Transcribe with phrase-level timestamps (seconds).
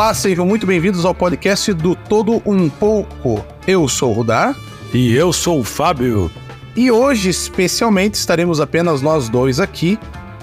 [0.00, 3.44] Olá, sejam muito bem-vindos ao podcast do Todo Um Pouco.
[3.66, 4.56] Eu sou o Rudar.
[4.94, 6.30] E eu sou o Fábio.
[6.74, 9.98] E hoje, especialmente, estaremos apenas nós dois aqui.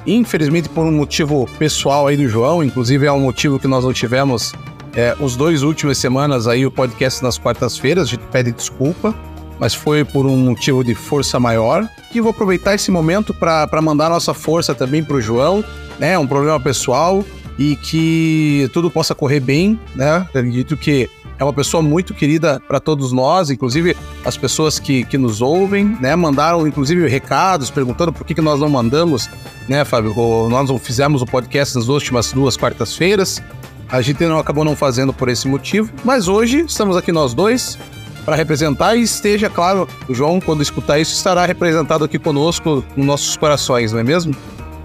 [0.06, 3.92] Infelizmente, por um motivo pessoal aí do João, inclusive é um motivo que nós não
[3.92, 4.54] tivemos
[4.96, 8.10] é, os dois últimas semanas aí o podcast nas quartas-feiras.
[8.10, 9.16] A gente pede desculpa,
[9.60, 11.90] mas foi por um motivo de força maior.
[12.14, 15.66] E vou aproveitar esse momento para mandar nossa força também para o João,
[15.98, 16.16] né?
[16.16, 17.26] Um problema pessoal
[17.58, 20.18] e que tudo possa correr bem, né?
[20.18, 25.18] Acredito que é uma pessoa muito querida para todos nós, inclusive as pessoas que, que
[25.18, 26.16] nos ouvem, né?
[26.16, 29.30] Mandaram, inclusive, recados perguntando por que, que nós não mandamos,
[29.68, 30.14] né, Fábio?
[30.50, 33.42] Nós não fizemos o podcast nas últimas duas quartas-feiras.
[33.90, 37.78] A gente não acabou não fazendo por esse motivo, mas hoje estamos aqui nós dois
[38.26, 43.06] para representar e esteja, claro, o João, quando escutar isso, estará representado aqui conosco nos
[43.06, 44.36] nossos corações, não é mesmo?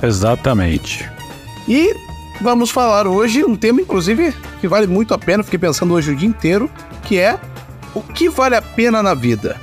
[0.00, 1.10] Exatamente.
[1.68, 1.92] E
[2.42, 6.16] vamos falar hoje um tema, inclusive, que vale muito a pena, fiquei pensando hoje o
[6.16, 6.68] dia inteiro,
[7.04, 7.38] que é
[7.94, 9.58] o que vale a pena na vida.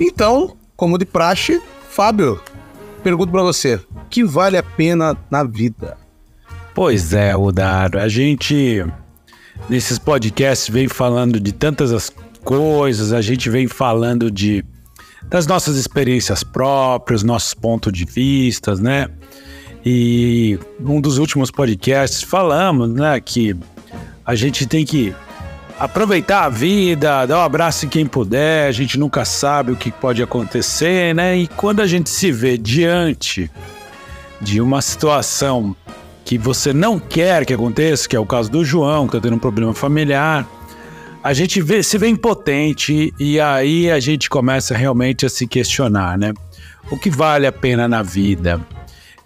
[0.00, 2.40] Então, como de praxe, Fábio,
[3.02, 5.98] pergunto para você, que vale a pena na vida?
[6.72, 8.86] Pois é, Rudaro, a gente
[9.68, 12.10] nesses podcasts vem falando de tantas as
[12.46, 14.64] coisas, a gente vem falando de
[15.28, 19.08] das nossas experiências próprias, nossos pontos de vista, né?
[19.84, 23.56] E um dos últimos podcasts falamos, né, que
[24.24, 25.12] a gente tem que
[25.76, 29.90] aproveitar a vida, dar um abraço em quem puder, a gente nunca sabe o que
[29.90, 31.36] pode acontecer, né?
[31.36, 33.50] E quando a gente se vê diante
[34.40, 35.74] de uma situação
[36.24, 39.34] que você não quer que aconteça, que é o caso do João, que está tendo
[39.34, 40.46] um problema familiar,
[41.26, 46.16] a gente vê, se vê impotente e aí a gente começa realmente a se questionar,
[46.16, 46.32] né?
[46.88, 48.64] O que vale a pena na vida?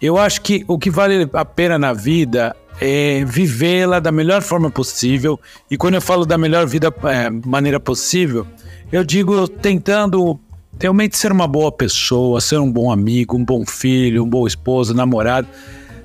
[0.01, 4.71] Eu acho que o que vale a pena na vida é vivê-la da melhor forma
[4.71, 5.39] possível.
[5.69, 8.47] E quando eu falo da melhor vida, é, maneira possível,
[8.91, 10.39] eu digo tentando
[10.79, 14.95] realmente ser uma boa pessoa, ser um bom amigo, um bom filho, um bom esposo,
[14.95, 15.47] namorado,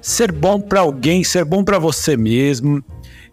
[0.03, 2.85] ser bom para alguém, ser bom para você mesmo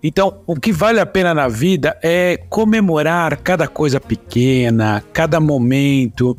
[0.03, 6.37] então, o que vale a pena na vida é comemorar cada coisa pequena, cada momento,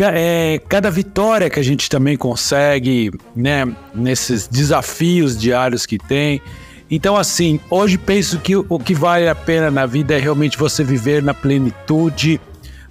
[0.00, 6.40] é, cada vitória que a gente também consegue, né, nesses desafios diários que tem.
[6.88, 10.84] Então, assim, hoje penso que o que vale a pena na vida é realmente você
[10.84, 12.40] viver na plenitude,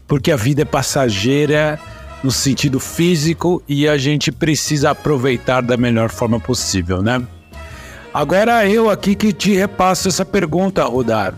[0.06, 1.80] porque a vida é passageira
[2.22, 7.26] no sentido físico e a gente precisa aproveitar da melhor forma possível, né?
[8.14, 11.34] Agora eu aqui que te repasso essa pergunta, Rodar.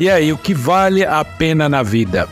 [0.00, 2.28] E aí, o que vale a pena na vida?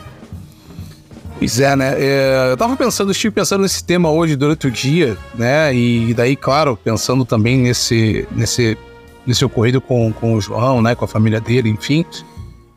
[1.39, 1.95] Pois é, né?
[1.97, 5.73] É, eu tava pensando, estive pensando nesse tema hoje durante o dia, né?
[5.73, 8.77] E daí, claro, pensando também nesse, nesse,
[9.25, 10.93] nesse ocorrido com, com o João, né?
[10.93, 12.05] Com a família dele, enfim.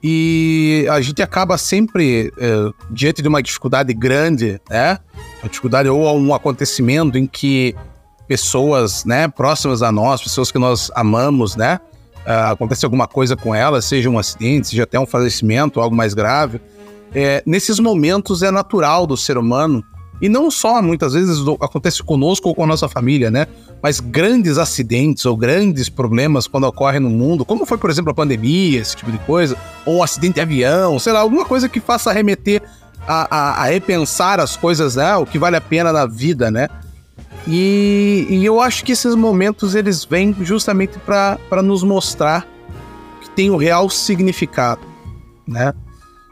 [0.00, 4.98] E a gente acaba sempre é, diante de uma dificuldade grande, né?
[5.42, 7.74] Uma dificuldade ou um acontecimento em que
[8.26, 11.78] pessoas, né, próximas a nós, pessoas que nós amamos, né?
[12.26, 16.14] Uh, acontece alguma coisa com elas, seja um acidente, seja até um falecimento, algo mais
[16.14, 16.60] grave.
[17.14, 19.84] É, nesses momentos é natural do ser humano,
[20.20, 23.46] e não só muitas vezes acontece conosco ou com a nossa família, né?
[23.82, 28.14] Mas grandes acidentes ou grandes problemas quando ocorrem no mundo, como foi, por exemplo, a
[28.14, 31.80] pandemia, esse tipo de coisa, ou um acidente de avião, sei lá, alguma coisa que
[31.80, 32.62] faça remeter
[33.06, 35.14] a, a, a repensar as coisas, né?
[35.16, 36.68] O que vale a pena na vida, né?
[37.46, 42.48] E, e eu acho que esses momentos eles vêm justamente para nos mostrar
[43.20, 44.82] que tem o real significado,
[45.46, 45.74] né?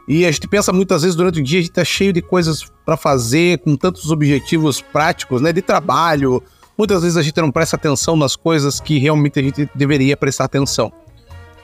[0.07, 2.65] E a gente pensa muitas vezes durante o dia, a gente tá cheio de coisas
[2.85, 6.43] para fazer, com tantos objetivos práticos, né, de trabalho.
[6.77, 10.45] Muitas vezes a gente não presta atenção nas coisas que realmente a gente deveria prestar
[10.45, 10.91] atenção.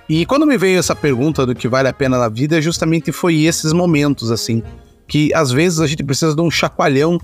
[0.07, 3.43] E quando me veio essa pergunta do que vale a pena na vida, justamente foi
[3.43, 4.63] esses momentos assim,
[5.07, 7.19] que às vezes a gente precisa de um chacoalhão,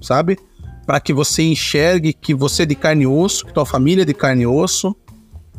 [0.00, 0.38] sabe?
[0.86, 4.04] Para que você enxergue que você é de carne e osso, que tua família é
[4.04, 4.94] de carne e osso.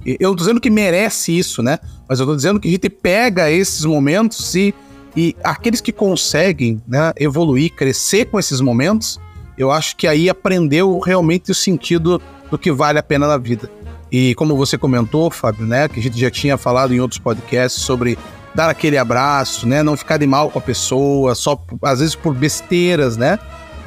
[0.05, 1.79] Eu tô dizendo que merece isso, né?
[2.07, 4.73] Mas eu tô dizendo que a gente pega esses momentos e,
[5.17, 9.19] e aqueles que conseguem né, evoluir, crescer com esses momentos,
[9.57, 13.69] eu acho que aí aprendeu realmente o sentido do que vale a pena na vida.
[14.11, 17.81] E como você comentou, Fábio, né, que a gente já tinha falado em outros podcasts
[17.81, 18.17] sobre
[18.53, 22.33] dar aquele abraço, né, não ficar de mal com a pessoa, só às vezes por
[22.33, 23.39] besteiras, né?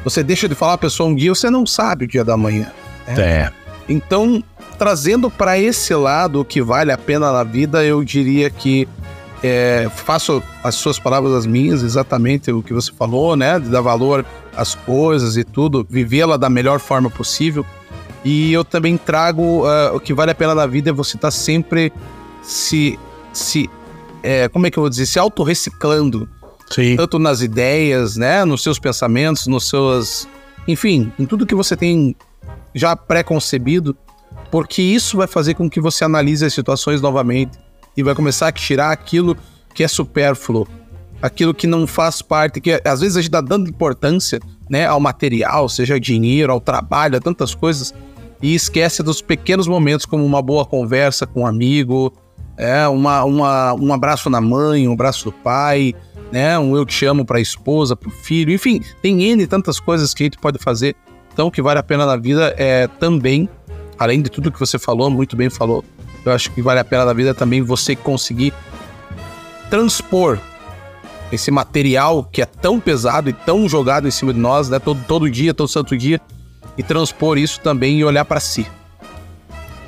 [0.04, 2.70] Você deixa de falar a pessoa um dia, você não sabe o dia da manhã.
[3.06, 3.20] Né?
[3.20, 3.52] É.
[3.88, 4.42] Então,
[4.78, 8.88] trazendo para esse lado o que vale a pena na vida, eu diria que
[9.42, 13.58] é, faço as suas palavras as minhas, exatamente o que você falou, né?
[13.58, 14.24] De dar valor
[14.56, 17.64] às coisas e tudo, vivê-la da melhor forma possível.
[18.24, 21.28] E eu também trago uh, o que vale a pena na vida é você estar
[21.28, 21.92] tá sempre
[22.42, 22.98] se.
[23.32, 23.70] se
[24.22, 25.06] é, como é que eu vou dizer?
[25.06, 26.28] Se autorreciclando.
[26.70, 26.96] Sim.
[26.96, 28.44] Tanto nas ideias, né?
[28.44, 30.28] Nos seus pensamentos, nos seus.
[30.66, 32.14] Enfim, em tudo que você tem
[32.74, 33.96] já pré-concebido,
[34.50, 37.58] porque isso vai fazer com que você analise as situações novamente
[37.96, 39.36] e vai começar a tirar aquilo
[39.74, 40.66] que é supérfluo,
[41.20, 45.00] aquilo que não faz parte, que às vezes a gente dá dando importância, né, ao
[45.00, 47.94] material, seja dinheiro, ao trabalho, a tantas coisas,
[48.42, 52.12] e esquece dos pequenos momentos como uma boa conversa com um amigo,
[52.58, 55.94] é, uma, uma, um abraço na mãe, um abraço do pai,
[56.32, 59.78] né, um eu te amo para a esposa, para o filho, enfim, tem N tantas
[59.78, 60.96] coisas que a gente pode fazer.
[61.32, 63.48] Então, o que vale a pena na vida é também,
[63.96, 65.84] além de tudo que você falou, muito bem falou,
[66.24, 68.52] eu acho que vale a pena na vida também você conseguir
[69.70, 70.38] transpor
[71.30, 74.78] esse material que é tão pesado e tão jogado em cima de nós, né?
[74.78, 76.20] Todo, todo dia, todo santo dia,
[76.76, 78.66] e transpor isso também e olhar para si.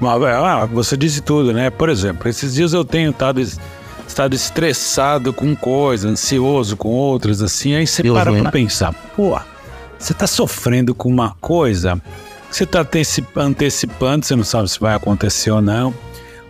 [0.03, 1.71] Ah, você disse tudo, né?
[1.71, 7.75] Por exemplo, esses dias eu tenho estado, estado estressado com coisas, ansioso com outras, assim,
[7.75, 9.39] aí você para pra pensar, pô,
[9.99, 12.01] você tá sofrendo com uma coisa,
[12.51, 12.87] você tá
[13.37, 15.95] antecipando, você não sabe se vai acontecer ou não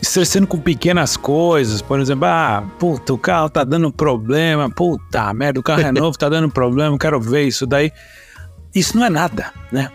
[0.00, 5.60] estressando com pequenas coisas, por exemplo, ah, puta, o carro tá dando problema, puta merda,
[5.60, 7.92] o carro é novo, tá dando problema, quero ver isso daí.
[8.74, 9.90] Isso não é nada, né?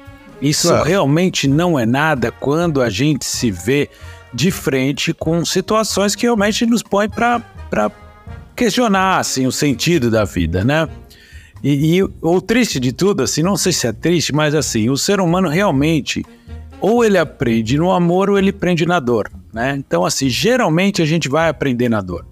[0.49, 0.83] Isso é.
[0.83, 3.89] realmente não é nada quando a gente se vê
[4.33, 7.41] de frente com situações que realmente nos põem para
[8.55, 10.87] questionar assim, o sentido da vida, né?
[11.63, 14.97] E, e o triste de tudo, assim, não sei se é triste, mas assim, o
[14.97, 16.23] ser humano realmente
[16.79, 19.31] ou ele aprende no amor ou ele aprende na dor.
[19.51, 19.75] Né?
[19.75, 22.25] Então, assim, geralmente a gente vai aprender na dor.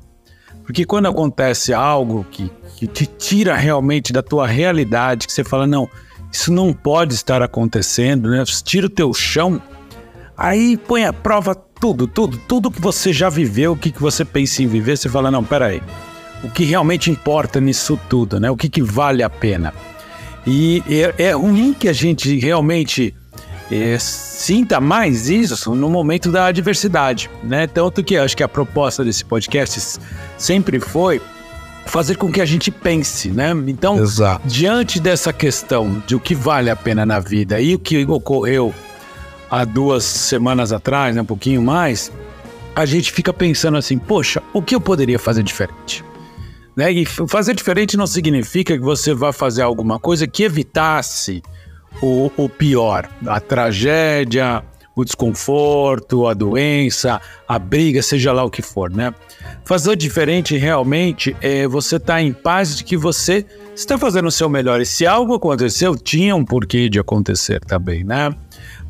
[0.64, 5.66] Porque quando acontece algo que, que te tira realmente da tua realidade, que você fala,
[5.66, 5.90] não,
[6.34, 8.44] isso não pode estar acontecendo, né?
[8.64, 9.62] Tira o teu chão,
[10.36, 14.26] aí põe à prova tudo, tudo, tudo que você já viveu, o que, que você
[14.26, 15.84] pensa em viver, você fala, não, peraí,
[16.44, 18.50] o que realmente importa nisso tudo, né?
[18.50, 19.74] O que, que vale a pena?
[20.46, 23.14] E é, é ruim que a gente realmente
[23.72, 27.68] é, sinta mais isso no momento da adversidade, né?
[27.68, 30.00] Tanto que acho que a proposta desse podcast
[30.36, 31.22] sempre foi
[31.86, 33.52] fazer com que a gente pense, né?
[33.68, 34.48] Então, Exato.
[34.48, 38.74] diante dessa questão de o que vale a pena na vida e o que ocorreu
[39.50, 42.12] há duas semanas atrás, né, um pouquinho mais,
[42.76, 46.04] a gente fica pensando assim, poxa, o que eu poderia fazer diferente?
[46.76, 46.92] Né?
[46.92, 51.44] E fazer diferente não significa que você vai fazer alguma coisa que evitasse
[52.02, 54.64] o, o pior, a tragédia,
[54.96, 59.14] o desconforto, a doença, a briga, seja lá o que for, né?
[59.66, 63.46] Fazer diferente realmente é você estar tá em paz de que você
[63.76, 64.82] está fazendo o seu melhor.
[64.82, 68.34] E se algo aconteceu, tinha um porquê de acontecer também, né?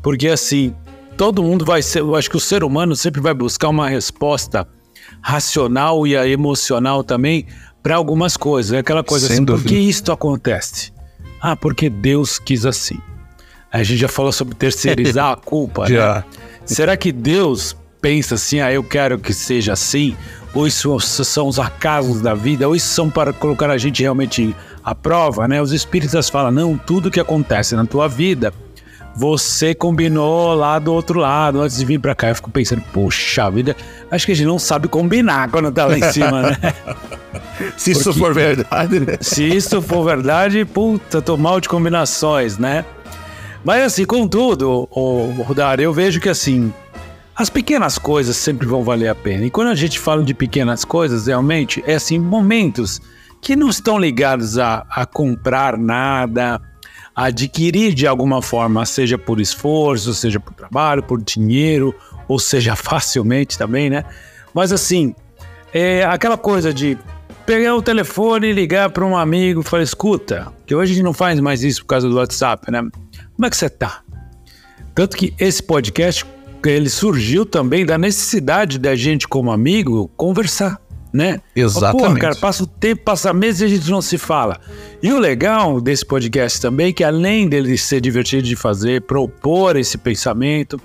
[0.02, 0.74] Porque assim,
[1.16, 4.66] todo mundo vai ser, eu acho que o ser humano sempre vai buscar uma resposta
[5.20, 7.46] racional e emocional também
[7.82, 8.72] para algumas coisas.
[8.72, 9.62] É aquela coisa Sem assim, dúvida.
[9.62, 10.92] por que isto acontece?
[11.40, 12.98] Ah, porque Deus quis assim.
[13.70, 16.16] A gente já falou sobre terceirizar a culpa, já.
[16.16, 16.24] Né?
[16.64, 20.16] Será que Deus pensa assim, ah, eu quero que seja assim?
[20.54, 22.68] Ou isso são os acasos da vida?
[22.68, 25.60] Ou isso são para colocar a gente realmente à prova, né?
[25.60, 28.52] Os espíritas falam, não, tudo que acontece na tua vida,
[29.16, 32.28] você combinou lá do outro lado antes de vir para cá.
[32.28, 33.76] Eu fico pensando, poxa vida,
[34.10, 36.56] acho que a gente não sabe combinar quando tá lá em cima, né?
[37.76, 39.18] se isso Porque, for verdade, né?
[39.20, 42.84] Se isso for verdade, puta, tô mal de combinações, né?
[43.64, 46.72] Mas assim, contudo, o Rodar, eu vejo que assim,
[47.36, 49.44] as pequenas coisas sempre vão valer a pena.
[49.44, 53.00] E quando a gente fala de pequenas coisas, realmente, é assim, momentos
[53.40, 56.60] que não estão ligados a, a comprar nada,
[57.14, 61.94] a adquirir de alguma forma, seja por esforço, seja por trabalho, por dinheiro,
[62.28, 64.04] ou seja facilmente também, né?
[64.52, 65.14] Mas assim,
[65.72, 66.96] é aquela coisa de
[67.44, 71.04] pegar o telefone e ligar para um amigo e falar: escuta, que hoje a gente
[71.04, 72.80] não faz mais isso por causa do WhatsApp, né?
[73.34, 74.02] Como é que você tá?
[74.94, 76.24] Tanto que esse podcast
[76.70, 80.80] ele surgiu também da necessidade da gente como amigo conversar,
[81.12, 81.40] né?
[81.54, 82.14] Exatamente.
[82.14, 84.58] Pô, cara, passa o tempo, passa meses e a gente não se fala.
[85.02, 89.76] E o legal desse podcast também é que além dele ser divertido de fazer, propor
[89.76, 90.80] esse pensamento,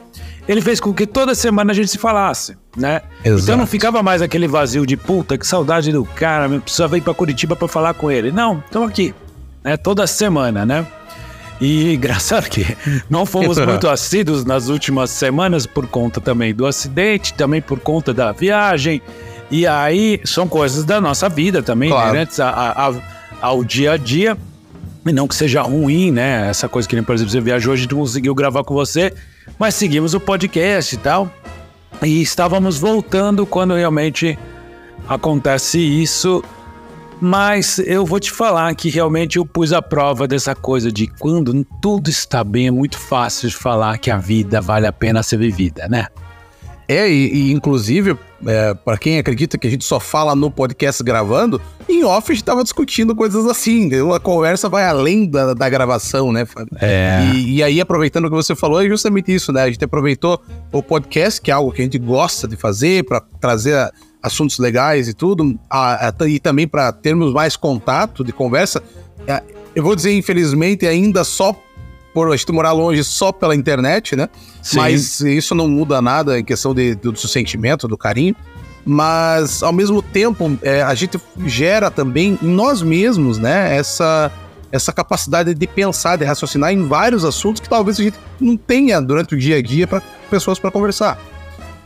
[0.48, 3.02] ele fez com que toda semana a gente se falasse, né?
[3.24, 3.44] Exato.
[3.44, 7.14] Então não ficava mais aquele vazio de puta, que saudade do cara, precisava ir para
[7.14, 8.32] Curitiba para falar com ele.
[8.32, 9.14] Não, estamos aqui,
[9.64, 9.78] né?
[9.78, 10.86] Toda semana, né?
[11.62, 12.66] E engraçado que
[13.10, 18.14] não fomos muito assíduos nas últimas semanas por conta também do acidente, também por conta
[18.14, 19.02] da viagem.
[19.52, 22.10] E aí são coisas da nossa vida também, Claro.
[22.12, 22.94] inerentes a- a- a-
[23.42, 24.38] ao dia a dia.
[25.06, 26.48] E não que seja ruim, né?
[26.50, 29.12] Essa coisa que, nem, por exemplo, você viajou, a gente não conseguiu gravar com você,
[29.58, 31.30] mas seguimos o podcast e tal.
[32.04, 34.38] E estávamos voltando quando realmente
[35.08, 36.44] acontece isso.
[37.22, 41.66] Mas eu vou te falar que realmente eu pus a prova dessa coisa de quando
[41.82, 45.38] tudo está bem, é muito fácil de falar que a vida vale a pena ser
[45.38, 46.08] vivida, né?
[46.88, 51.04] É, e, e, inclusive, é, para quem acredita que a gente só fala no podcast
[51.04, 55.70] gravando, em off a gente tava discutindo coisas assim, uma conversa vai além da, da
[55.70, 56.76] gravação, né, Fábio?
[56.82, 57.30] É.
[57.36, 59.62] E, e aí, aproveitando o que você falou, é justamente isso, né?
[59.64, 63.22] A gente aproveitou o podcast, que é algo que a gente gosta de fazer, para
[63.40, 68.32] trazer a- assuntos legais e tudo, a- a- e também para termos mais contato de
[68.34, 68.82] conversa.
[69.28, 69.42] É,
[69.76, 71.56] Eu vou dizer, infelizmente, ainda só
[72.12, 74.28] por a gente morar longe só pela internet, né?
[74.64, 74.78] Sim.
[74.78, 78.36] Mas isso não muda nada em questão de, do, do sentimento, do carinho.
[78.86, 83.76] Mas, ao mesmo tempo, é, a gente gera também em nós mesmos, né?
[83.78, 84.32] Essa,
[84.72, 89.00] essa capacidade de pensar, de raciocinar em vários assuntos que talvez a gente não tenha
[89.00, 91.20] durante o dia a dia para pessoas para conversar.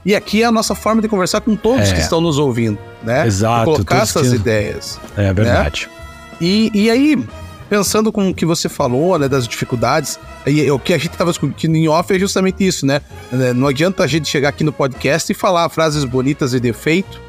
[0.06, 1.94] E aqui é a nossa forma de conversar com todos É.
[1.94, 3.26] que estão nos ouvindo, né?
[3.26, 5.00] Exato, De colocar essas que- ideias.
[5.16, 5.90] É verdade.
[6.42, 7.24] E, e aí,
[7.70, 11.32] pensando com o que você falou, né, das dificuldades, e, o que a gente estava
[11.32, 13.02] discutindo em off é justamente isso, né?
[13.32, 17.22] É, Não adianta a gente chegar aqui no podcast e falar frases bonitas de defeito,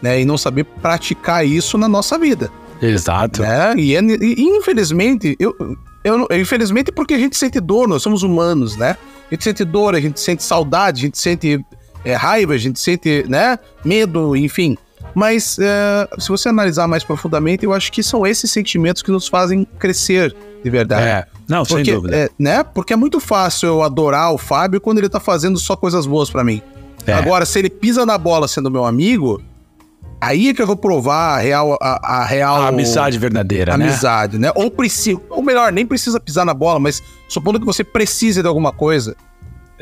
[0.00, 3.42] né, e não saber praticar isso na nossa vida, Exato.
[3.42, 3.74] né?
[3.76, 5.54] E, é- e, infelizmente, eu,
[6.02, 8.96] eu, infelizmente porque a gente sente dor, nós somos humanos, né?
[9.30, 11.64] A gente sente dor, a gente sente saudade, a gente sente
[12.04, 14.76] é, raiva, a gente sente, né, medo, enfim.
[15.14, 19.28] Mas é, se você analisar mais profundamente, eu acho que são esses sentimentos que nos
[19.28, 21.06] fazem crescer de verdade.
[21.06, 21.26] É.
[21.48, 22.16] Não, Porque, sem dúvida.
[22.16, 22.62] é, né?
[22.62, 26.30] Porque é muito fácil eu adorar o Fábio quando ele tá fazendo só coisas boas
[26.30, 26.62] pra mim.
[27.06, 27.12] É.
[27.12, 29.42] Agora, se ele pisa na bola sendo meu amigo,
[30.20, 31.76] aí é que eu vou provar a real.
[31.82, 33.86] A, a real a amizade verdadeira, né?
[33.86, 34.52] amizade, né?
[34.54, 38.48] Ou precisa, ou melhor, nem precisa pisar na bola, mas supondo que você precise de
[38.48, 39.16] alguma coisa,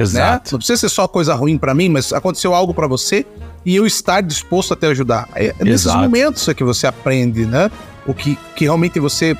[0.00, 0.21] né?
[0.21, 0.52] Exato.
[0.52, 3.26] Não precisa ser só coisa ruim pra mim, mas aconteceu algo pra você
[3.64, 5.28] e eu estar disposto a te ajudar.
[5.35, 5.99] É, é nesses Exato.
[5.99, 7.71] momentos é que você aprende, né?
[8.07, 9.37] O que, que realmente você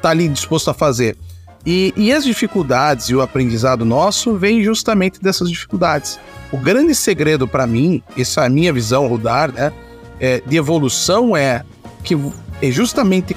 [0.00, 1.16] tá ali disposto a fazer.
[1.66, 6.18] E, e as dificuldades e o aprendizado nosso vem justamente dessas dificuldades.
[6.50, 9.72] O grande segredo pra mim, essa é a minha visão, Rudar, né?
[10.20, 11.64] é, de evolução é
[12.02, 12.16] que
[12.60, 13.36] é justamente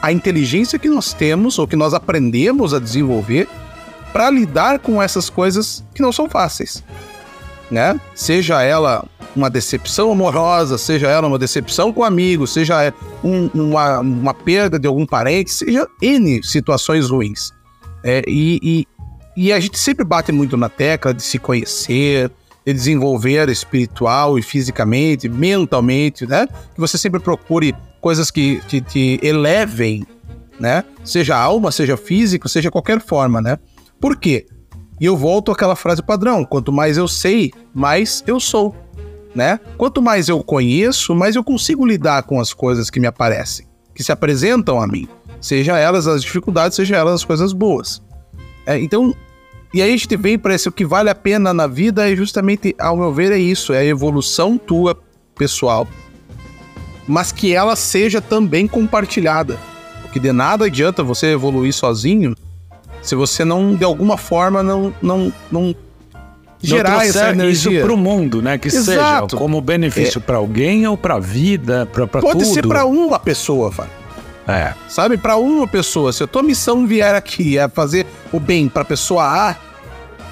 [0.00, 3.48] a inteligência que nós temos ou que nós aprendemos a desenvolver
[4.12, 6.82] para lidar com essas coisas que não são fáceis,
[7.70, 8.00] né?
[8.14, 14.34] Seja ela uma decepção amorosa, seja ela uma decepção com amigos, seja um- uma, uma
[14.34, 17.52] perda de algum parente, seja N situações ruins.
[18.02, 18.86] É, e, e,
[19.36, 22.30] e a gente sempre bate muito na tecla de se conhecer,
[22.64, 26.46] de desenvolver espiritual e fisicamente, mentalmente, né?
[26.74, 30.06] Que você sempre procure coisas que te, te elevem,
[30.58, 30.82] né?
[31.04, 33.58] Seja alma, seja físico, seja qualquer forma, né?
[34.00, 34.46] Por quê?
[35.00, 38.74] E eu volto àquela frase padrão: quanto mais eu sei, mais eu sou,
[39.34, 39.60] né?
[39.76, 44.02] Quanto mais eu conheço, mais eu consigo lidar com as coisas que me aparecem, que
[44.02, 45.08] se apresentam a mim,
[45.40, 48.02] seja elas as dificuldades, seja elas as coisas boas.
[48.66, 49.14] É, então,
[49.72, 52.16] e aí a gente vem para esse o que vale a pena na vida é
[52.16, 54.98] justamente, ao meu ver, é isso, é a evolução tua
[55.34, 55.86] pessoal,
[57.06, 59.58] mas que ela seja também compartilhada.
[60.02, 62.34] Porque de nada adianta você evoluir sozinho
[63.06, 65.74] se você não, de alguma forma, não, não, não
[66.62, 67.82] gerar essa trouxer isso energia.
[67.84, 68.58] pro mundo, né?
[68.58, 69.36] Que seja Exato.
[69.36, 72.52] como benefício pra alguém ou pra vida, pra, pra Pode tudo.
[72.54, 73.92] ser para uma pessoa, Fábio.
[74.48, 76.12] É, Sabe, para uma pessoa.
[76.12, 79.56] Se a tua missão vier aqui é fazer o bem para pessoa A,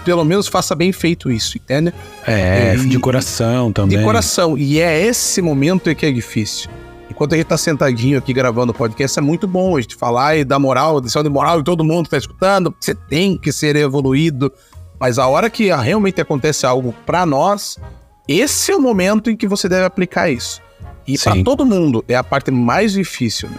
[0.05, 1.93] pelo menos faça bem feito isso, entende?
[2.27, 3.99] é, E- de coração também.
[3.99, 4.57] De coração.
[4.57, 6.71] E é esse momento que é difícil.
[7.11, 10.37] Enquanto a gente tá sentadinho aqui gravando o podcast, é muito bom a gente falar
[10.37, 12.75] e dar moral, lição de moral e todo mundo tá escutando.
[12.81, 14.53] Você tem que ser evoluído.
[14.99, 17.79] Mas a hora que realmente acontece algo para nós,
[18.27, 20.63] esse é o momento em que você deve aplicar isso.
[21.07, 23.51] E para todo mundo é a parte mais difícil.
[23.51, 23.59] né?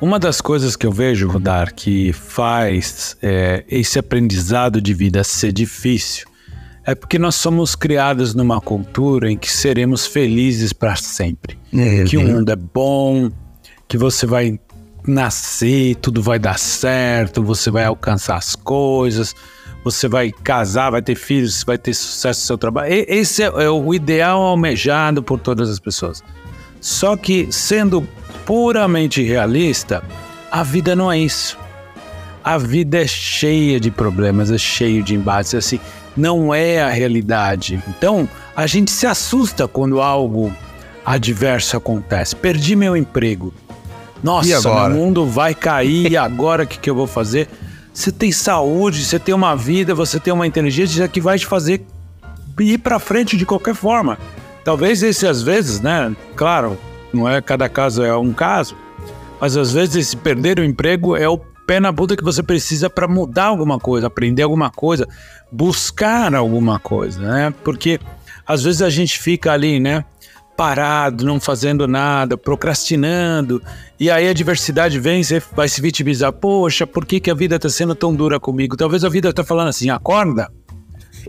[0.00, 5.52] Uma das coisas que eu vejo, Rudar, que faz é, esse aprendizado de vida ser
[5.52, 6.31] difícil
[6.84, 11.58] é porque nós somos criados numa cultura em que seremos felizes para sempre.
[12.10, 13.30] Que o mundo é bom,
[13.88, 14.58] que você vai
[15.06, 19.34] nascer, tudo vai dar certo, você vai alcançar as coisas,
[19.84, 22.92] você vai casar, vai ter filhos, vai ter sucesso no seu trabalho.
[22.92, 26.22] E- Esse é, é o ideal almejado por todas as pessoas.
[26.80, 28.06] Só que, sendo
[28.44, 30.02] puramente realista,
[30.50, 31.56] a vida não é isso.
[32.44, 35.78] A vida é cheia de problemas, é cheio de embates, assim,
[36.16, 37.82] não é a realidade.
[37.88, 40.52] Então, a gente se assusta quando algo
[41.04, 42.36] adverso acontece.
[42.36, 43.52] Perdi meu emprego.
[44.22, 47.48] Nossa, meu mundo vai cair, e agora o que, que eu vou fazer?
[47.92, 51.84] Você tem saúde, você tem uma vida, você tem uma inteligência que vai te fazer
[52.60, 54.18] ir para frente de qualquer forma.
[54.64, 56.14] Talvez esse às vezes, né?
[56.36, 56.78] Claro,
[57.12, 58.76] não é cada caso é um caso,
[59.40, 61.40] mas às vezes esse perder o emprego é o
[61.72, 65.08] pé na bunda que você precisa para mudar alguma coisa, aprender alguma coisa,
[65.50, 67.54] buscar alguma coisa, né?
[67.64, 67.98] Porque
[68.46, 70.04] às vezes a gente fica ali, né?
[70.54, 73.62] Parado, não fazendo nada, procrastinando,
[73.98, 76.30] e aí a diversidade vem, você vai se vitimizar.
[76.30, 78.76] Poxa, por que, que a vida está sendo tão dura comigo?
[78.76, 80.52] Talvez a vida está falando assim: acorda,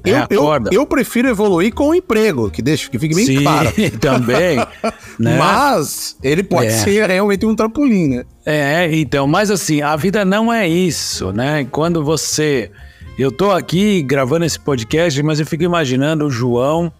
[0.05, 3.43] eu, é, eu, eu, prefiro evoluir com o emprego, que deixa que fique bem Sim,
[3.43, 3.69] claro.
[3.99, 4.57] também.
[5.19, 5.37] né?
[5.37, 6.71] Mas ele pode é.
[6.71, 8.25] ser realmente um trampolim, né?
[8.45, 11.65] É, então, mas assim, a vida não é isso, né?
[11.71, 12.71] Quando você.
[13.17, 16.91] Eu tô aqui gravando esse podcast, mas eu fico imaginando o João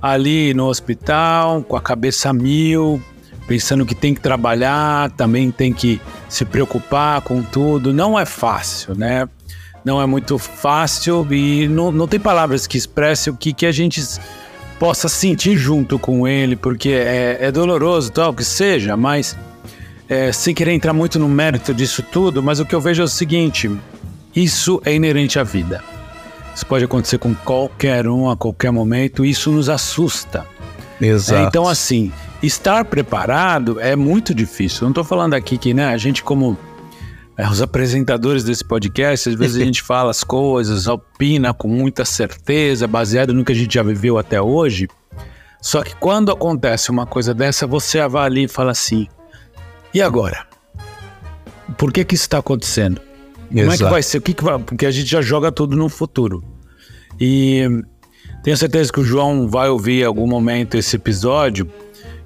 [0.00, 3.02] ali no hospital, com a cabeça mil,
[3.46, 7.92] pensando que tem que trabalhar, também tem que se preocupar com tudo.
[7.92, 9.26] Não é fácil, né?
[9.88, 13.72] Não é muito fácil e não, não tem palavras que expressem o que, que a
[13.72, 14.04] gente
[14.78, 19.34] possa sentir junto com ele, porque é, é doloroso, tal, que seja, mas
[20.06, 23.04] é, sem querer entrar muito no mérito disso tudo, mas o que eu vejo é
[23.06, 23.74] o seguinte:
[24.36, 25.82] isso é inerente à vida.
[26.54, 30.46] Isso pode acontecer com qualquer um a qualquer momento, isso nos assusta.
[31.00, 31.44] Exato.
[31.44, 34.82] É, então, assim, estar preparado é muito difícil.
[34.82, 36.58] Não estou falando aqui que né, a gente, como
[37.38, 42.04] é, os apresentadores desse podcast, às vezes a gente fala as coisas, opina com muita
[42.04, 44.88] certeza, baseado no que a gente já viveu até hoje.
[45.62, 49.06] Só que quando acontece uma coisa dessa, você avalia e fala assim:
[49.94, 50.46] e agora?
[51.76, 53.00] Por que que isso está acontecendo?
[53.48, 53.74] Como Exato.
[53.74, 54.18] é que vai ser?
[54.18, 54.58] O que, que vai?
[54.58, 56.42] Porque a gente já joga tudo no futuro.
[57.20, 57.64] E
[58.42, 61.70] tenho certeza que o João vai ouvir em algum momento esse episódio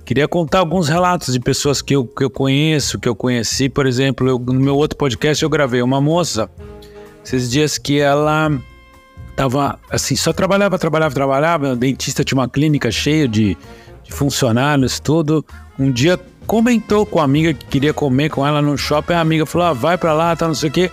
[0.04, 3.68] Queria contar alguns relatos de pessoas que eu, que eu conheço, que eu conheci.
[3.68, 6.50] Por exemplo, eu, no meu outro podcast eu gravei uma moça,
[7.24, 8.50] esses dias que ela
[9.36, 11.76] tava assim, só trabalhava, trabalhava, trabalhava.
[11.76, 13.56] dentista tinha uma clínica cheia de,
[14.02, 15.44] de funcionários, tudo.
[15.78, 19.14] Um dia comentou com a amiga que queria comer com ela no shopping.
[19.14, 20.90] A amiga falou: ah, vai para lá, tá, não sei o quê.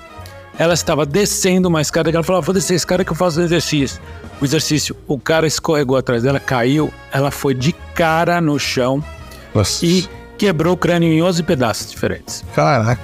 [0.60, 2.12] Ela estava descendo uma escada.
[2.12, 4.00] Ela falou: ah, vou descer a escada que eu faço exercício
[4.42, 9.04] o exercício, o cara escorregou atrás dela, caiu, ela foi de cara no chão
[9.54, 9.86] Nossa.
[9.86, 12.44] e quebrou o crânio em 11 pedaços diferentes.
[12.56, 13.02] Caraca.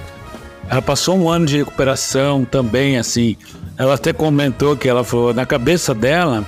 [0.68, 3.36] Ela passou um ano de recuperação também, assim.
[3.76, 6.44] Ela até comentou que ela falou, na cabeça dela,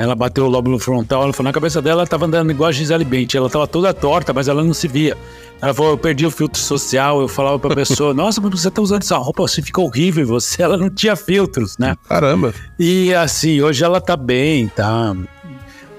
[0.00, 2.72] ela bateu o lóbulo frontal, ela falou, na cabeça dela ela estava andando igual a
[2.72, 5.14] Gisele Bündchen, ela estava toda torta, mas ela não se via.
[5.60, 8.80] Ela falou, eu perdi o filtro social, eu falava pra pessoa, nossa, mas você tá
[8.80, 11.96] usando essa roupa, você fica horrível, você, ela não tinha filtros, né?
[12.08, 12.54] Caramba.
[12.78, 15.14] E assim, hoje ela tá bem, tá?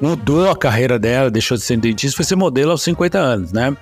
[0.01, 3.77] Mudou a carreira dela, deixou de ser dentista, foi ser modelo aos 50 anos, né?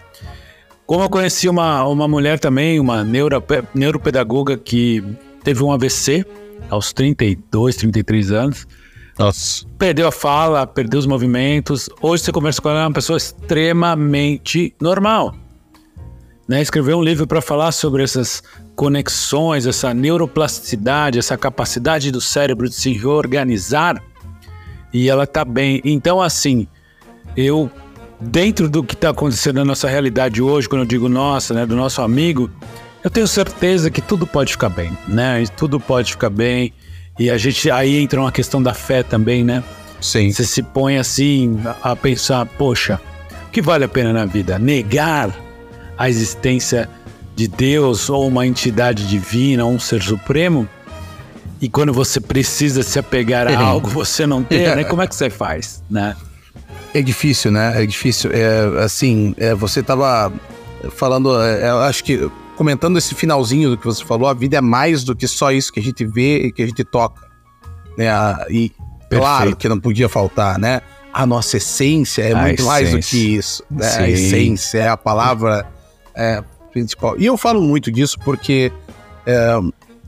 [0.86, 3.42] Como eu conheci uma, uma mulher também, uma neuro,
[3.74, 5.02] neuropedagoga que
[5.46, 6.26] teve um AVC
[6.70, 8.68] aos 32, 33 anos,
[9.20, 9.66] nossa.
[9.78, 11.90] Perdeu a fala, perdeu os movimentos.
[12.02, 15.36] Hoje você conversa com ela, é uma pessoa extremamente normal.
[16.48, 16.62] Né?
[16.62, 18.42] Escreveu um livro para falar sobre essas
[18.78, 24.02] conexões, essa neuroplasticidade, essa capacidade do cérebro de se reorganizar.
[24.94, 25.82] E ela está bem.
[25.84, 26.66] Então, assim,
[27.36, 27.70] eu,
[28.22, 31.76] dentro do que está acontecendo na nossa realidade hoje, quando eu digo nossa, né, do
[31.76, 32.50] nosso amigo,
[33.04, 35.44] eu tenho certeza que tudo pode ficar bem, né?
[35.58, 36.74] Tudo pode ficar bem.
[37.20, 39.62] E a gente aí entra uma questão da fé também, né?
[40.00, 40.32] Sim.
[40.32, 43.00] Você se põe assim a pensar, poxa,
[43.48, 44.58] o que vale a pena na vida?
[44.58, 45.30] Negar
[45.98, 46.90] a existência
[47.36, 50.68] de Deus ou uma entidade divina, ou um ser supremo?
[51.62, 54.86] E quando você precisa se apegar a algo, você não tem, né?
[54.88, 56.16] Como é que você faz, né?
[56.94, 57.84] É difícil, né?
[57.84, 58.32] É difícil.
[58.34, 60.32] É, assim, é, você estava
[60.96, 62.30] falando, é, eu acho que
[62.60, 65.72] comentando esse finalzinho do que você falou, a vida é mais do que só isso
[65.72, 67.26] que a gente vê e que a gente toca.
[67.98, 68.06] Né?
[68.50, 69.22] E Perfeito.
[69.22, 70.82] claro que não podia faltar, né?
[71.14, 72.66] A nossa essência é a muito essência.
[72.66, 73.64] mais do que isso.
[73.72, 73.88] Né?
[73.88, 75.66] A essência é a palavra
[76.14, 76.44] é,
[76.74, 77.18] principal.
[77.18, 78.74] E eu falo muito disso porque
[79.26, 79.58] é,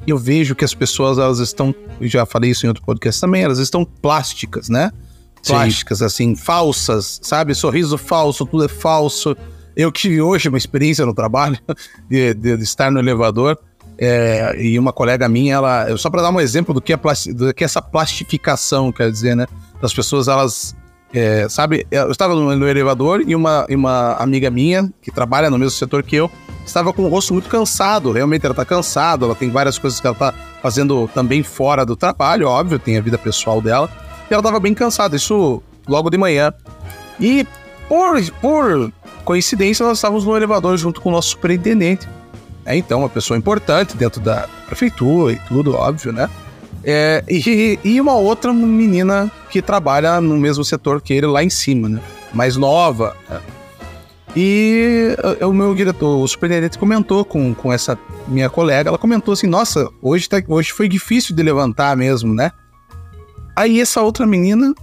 [0.05, 3.59] eu vejo que as pessoas, elas estão, já falei isso em outro podcast também, elas
[3.59, 4.91] estão plásticas, né?
[5.47, 6.05] Plásticas, Sim.
[6.05, 7.55] assim, falsas, sabe?
[7.55, 9.37] Sorriso falso, tudo é falso.
[9.81, 11.57] Eu tive hoje uma experiência no trabalho
[12.09, 13.57] de, de, de estar no elevador
[13.97, 16.99] é, e uma colega minha, ela, só para dar um exemplo do que, é
[17.33, 19.45] do que é essa plastificação quer dizer, né?
[19.79, 20.75] Das pessoas, elas,
[21.13, 21.85] é, sabe?
[21.91, 26.03] Eu estava no, no, elevador e uma, uma amiga minha, que trabalha no mesmo setor
[26.03, 26.31] que eu,
[26.65, 28.11] estava com o rosto muito cansado.
[28.11, 31.95] Realmente ela está cansada, ela tem várias coisas que ela está fazendo também fora do
[31.95, 33.89] trabalho, óbvio, tem a vida pessoal dela.
[34.29, 36.53] E ela estava bem cansada, isso logo de manhã.
[37.19, 37.45] E
[37.91, 38.93] por, por
[39.25, 42.07] coincidência, nós estávamos no elevador junto com o nosso superintendente.
[42.65, 46.29] É, então, uma pessoa importante dentro da prefeitura e tudo, óbvio, né?
[46.85, 51.49] É, e, e uma outra menina que trabalha no mesmo setor que ele lá em
[51.49, 52.01] cima, né?
[52.33, 53.13] Mais nova.
[53.29, 53.41] Né?
[54.37, 58.89] E uh, o meu diretor, o superintendente, comentou com, com essa minha colega.
[58.89, 62.53] Ela comentou assim: Nossa, hoje, tá, hoje foi difícil de levantar mesmo, né?
[63.53, 64.73] Aí essa outra menina,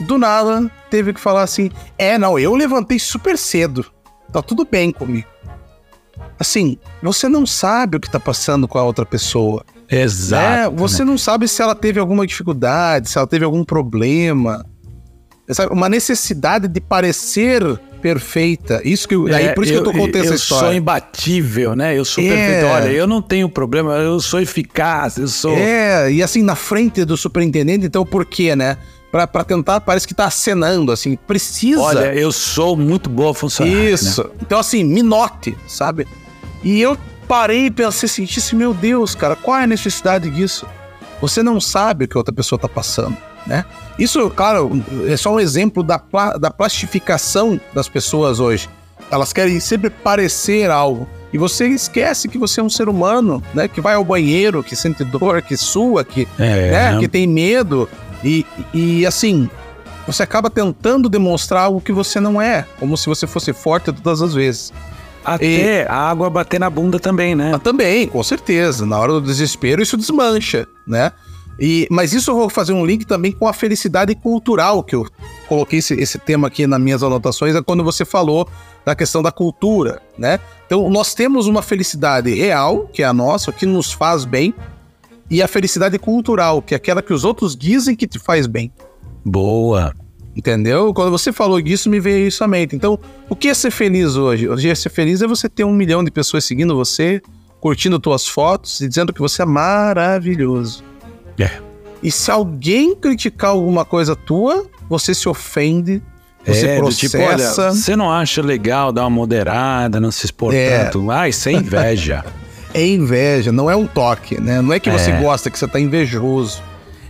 [0.00, 3.84] do nada, teve que falar assim: É, não, eu levantei super cedo.
[4.32, 5.28] Tá tudo bem comigo.
[6.38, 9.64] Assim, você não sabe o que tá passando com a outra pessoa.
[9.90, 10.70] Exato.
[10.72, 10.78] Né?
[10.78, 14.64] Você não sabe se ela teve alguma dificuldade, se ela teve algum problema.
[15.50, 15.72] Sabe?
[15.72, 17.62] Uma necessidade de parecer
[18.00, 18.80] perfeita.
[18.84, 20.66] Isso que é, aí por isso eu, que eu tô contando essa história.
[20.66, 21.98] Eu sou imbatível, né?
[21.98, 22.28] Eu sou é.
[22.28, 22.66] perfeito.
[22.66, 25.56] Olha, eu não tenho problema, eu sou eficaz, eu sou.
[25.56, 28.78] É, e assim, na frente do superintendente, então por quê, né?
[29.10, 31.80] Pra tentar, parece que tá acenando, assim, precisa.
[31.80, 33.82] Olha, eu sou muito boa funcionária.
[33.82, 33.90] Né?
[33.90, 34.22] Isso.
[34.22, 34.30] Né?
[34.40, 36.06] Então, assim, me note, sabe?
[36.62, 36.96] E eu
[37.26, 40.66] parei e pensei assim, disse, meu Deus, cara, qual é a necessidade disso?
[41.20, 43.64] Você não sabe o que outra pessoa tá passando, né?
[43.98, 46.00] Isso, claro, é só um exemplo da,
[46.38, 48.68] da plastificação das pessoas hoje.
[49.10, 51.08] Elas querem sempre parecer algo.
[51.32, 53.68] E você esquece que você é um ser humano, né?
[53.68, 56.98] Que vai ao banheiro, que sente dor, que sua, que, é, né?
[56.98, 57.88] que tem medo.
[58.22, 59.48] E, e assim,
[60.06, 64.22] você acaba tentando demonstrar algo que você não é, como se você fosse forte todas
[64.22, 64.72] as vezes.
[65.24, 65.86] Até e...
[65.86, 67.52] a água bater na bunda também, né?
[67.54, 68.86] Ah, também, com certeza.
[68.86, 71.12] Na hora do desespero, isso desmancha, né?
[71.58, 75.06] E, mas isso eu vou fazer um link também com a felicidade cultural, que eu
[75.46, 78.48] coloquei esse, esse tema aqui nas minhas anotações, é quando você falou
[78.82, 80.40] da questão da cultura, né?
[80.64, 84.54] Então, nós temos uma felicidade real, que é a nossa, que nos faz bem,
[85.30, 88.72] e a felicidade cultural, que é aquela que os outros dizem que te faz bem.
[89.24, 89.94] Boa.
[90.34, 90.92] Entendeu?
[90.92, 92.74] Quando você falou disso, me veio isso à mente.
[92.74, 94.48] Então, o que é ser feliz hoje?
[94.48, 97.22] Hoje é ser feliz é você ter um milhão de pessoas seguindo você,
[97.60, 100.82] curtindo tuas fotos e dizendo que você é maravilhoso.
[101.38, 101.50] É.
[102.02, 106.02] E se alguém criticar alguma coisa tua, você se ofende,
[106.44, 107.08] você é, processa.
[107.08, 110.84] Tipo, olha, você não acha legal dar uma moderada, não se expor é.
[110.84, 111.06] tanto.
[111.28, 112.24] Isso é inveja.
[112.74, 114.60] é inveja, não é um toque, né?
[114.60, 114.92] Não é que é.
[114.92, 116.62] você gosta, que você tá invejoso.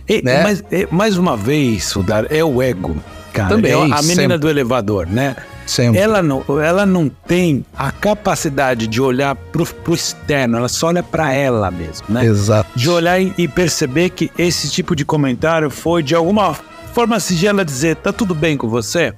[0.07, 0.43] E, né?
[0.43, 2.95] Mas, mais uma vez, Sudar, é o ego,
[3.31, 3.49] cara.
[3.49, 4.37] Também, é a menina sempre.
[4.37, 5.35] do elevador, né?
[5.65, 5.99] Sempre.
[5.99, 11.03] Ela não, ela não tem a capacidade de olhar pro, pro externo, ela só olha
[11.03, 12.25] para ela mesmo, né?
[12.25, 12.69] Exato.
[12.75, 16.53] De olhar e, e, perceber que esse tipo de comentário foi de alguma
[16.93, 19.13] forma sigela dizer, tá tudo bem com você?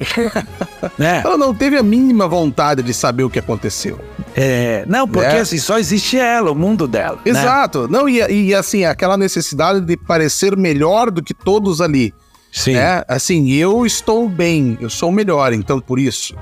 [0.96, 1.20] né?
[1.22, 4.00] Ela não teve a mínima vontade de saber o que aconteceu.
[4.36, 5.40] É, não, porque né?
[5.40, 7.16] assim, só existe ela, o mundo dela.
[7.24, 7.30] Né?
[7.30, 7.82] Exato.
[7.82, 7.88] Né?
[7.90, 12.14] Não, e, e assim, aquela necessidade de parecer melhor do que todos ali.
[12.52, 12.74] Sim.
[12.74, 13.04] Né?
[13.08, 16.34] Assim, eu estou bem, eu sou melhor, então por isso.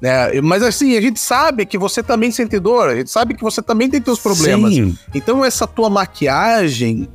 [0.00, 0.40] Né?
[0.42, 3.62] Mas assim, a gente sabe que você também sente dor, a gente sabe que você
[3.62, 4.74] também tem seus problemas.
[4.74, 4.98] Sim.
[5.14, 7.08] Então essa tua maquiagem,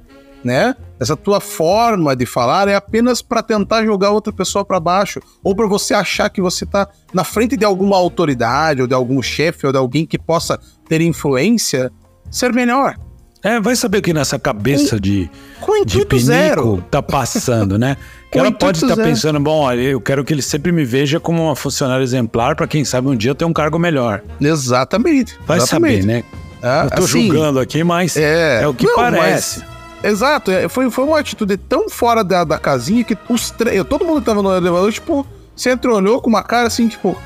[0.44, 0.76] né?
[1.00, 5.56] Essa tua forma de falar é apenas para tentar jogar outra pessoa para baixo ou
[5.56, 9.66] para você achar que você tá na frente de alguma autoridade ou de algum chefe
[9.66, 11.92] ou de alguém que possa ter influência,
[12.30, 12.96] ser melhor.
[13.42, 15.32] É, vai saber o que nessa cabeça com, de,
[15.62, 16.84] com de pinico zero.
[16.92, 17.96] tá passando, né?
[18.32, 21.20] Que ela pode estar tá pensando, bom, olha, eu quero que ele sempre me veja
[21.20, 24.22] como uma funcionária exemplar para quem sabe um dia ter um cargo melhor.
[24.40, 25.36] Exatamente.
[25.48, 26.02] Vai exatamente.
[26.02, 26.24] saber, né?
[26.62, 29.62] É, eu tô assim, julgando aqui, mas é, é o que não, parece.
[29.62, 33.84] Mas, exato, é, foi, foi uma atitude tão fora da, da casinha que os três.
[33.86, 37.18] Todo mundo tava no elevador, tipo, você entrou, olhou com uma cara assim, tipo,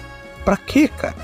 [0.44, 1.16] pra quê, cara?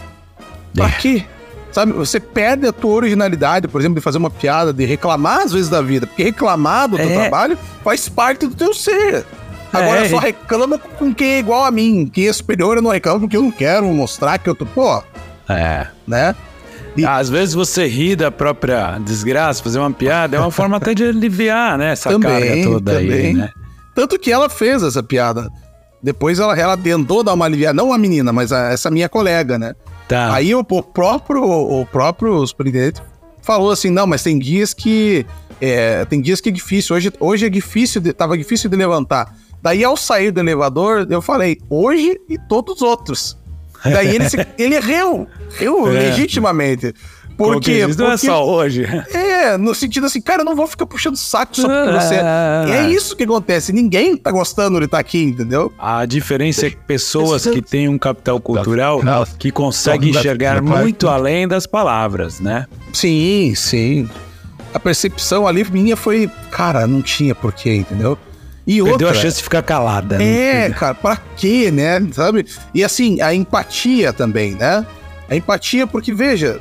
[0.74, 0.92] Pra é.
[0.92, 1.26] quê?
[1.72, 5.52] Sabe, você perde a tua originalidade, por exemplo, de fazer uma piada, de reclamar às
[5.52, 7.14] vezes da vida, porque reclamar do teu é.
[7.14, 9.26] trabalho faz parte do teu ser.
[9.72, 10.10] Agora é.
[10.10, 13.38] só reclama com quem é igual a mim, quem é superior eu não reclamo porque
[13.38, 15.04] eu não quero mostrar que eu tô, pô.
[15.48, 15.88] É.
[16.08, 16.36] Né?
[17.06, 21.04] Às vezes você ri da própria desgraça, fazer uma piada, é uma forma até de
[21.04, 23.12] aliviar, né, essa também, carga toda também.
[23.12, 23.50] aí, né?
[23.96, 25.50] Tanto que ela fez essa piada.
[26.02, 29.60] Depois ela, ela tentou dar uma aliviada, não a menina, mas a, essa minha colega,
[29.60, 29.76] né?
[30.08, 30.34] Tá.
[30.34, 33.02] Aí o, o próprio, o próprio superintendente
[33.42, 35.26] falou assim: não, mas tem dias que.
[35.62, 36.96] É, tem dias que é difícil.
[36.96, 39.36] Hoje, hoje é difícil, de, tava difícil de levantar.
[39.62, 43.38] Daí, ao sair do elevador, eu falei, hoje e todos os outros.
[43.92, 45.92] Daí ele, se, ele riu, riu é.
[45.92, 46.94] legitimamente.
[47.40, 48.84] Porque, porque não é só hoje.
[49.14, 52.16] É, no sentido assim, cara, eu não vou ficar puxando saco só porque você.
[52.16, 53.72] É, é isso que acontece.
[53.72, 55.72] Ninguém tá gostando de estar tá aqui, entendeu?
[55.80, 59.02] A diferença é que pessoas que têm um capital cultural
[59.38, 62.66] que conseguem enxergar muito além das palavras, né?
[62.92, 64.10] Sim, sim.
[64.74, 68.18] A percepção ali minha foi, cara, não tinha porquê, entendeu?
[68.70, 70.22] E Perdeu outra, a chance de ficar calada.
[70.22, 70.76] É, né?
[70.76, 72.08] cara, pra quê, né?
[72.12, 72.46] Sabe?
[72.72, 74.86] E assim, a empatia também, né?
[75.28, 76.60] A empatia, porque veja,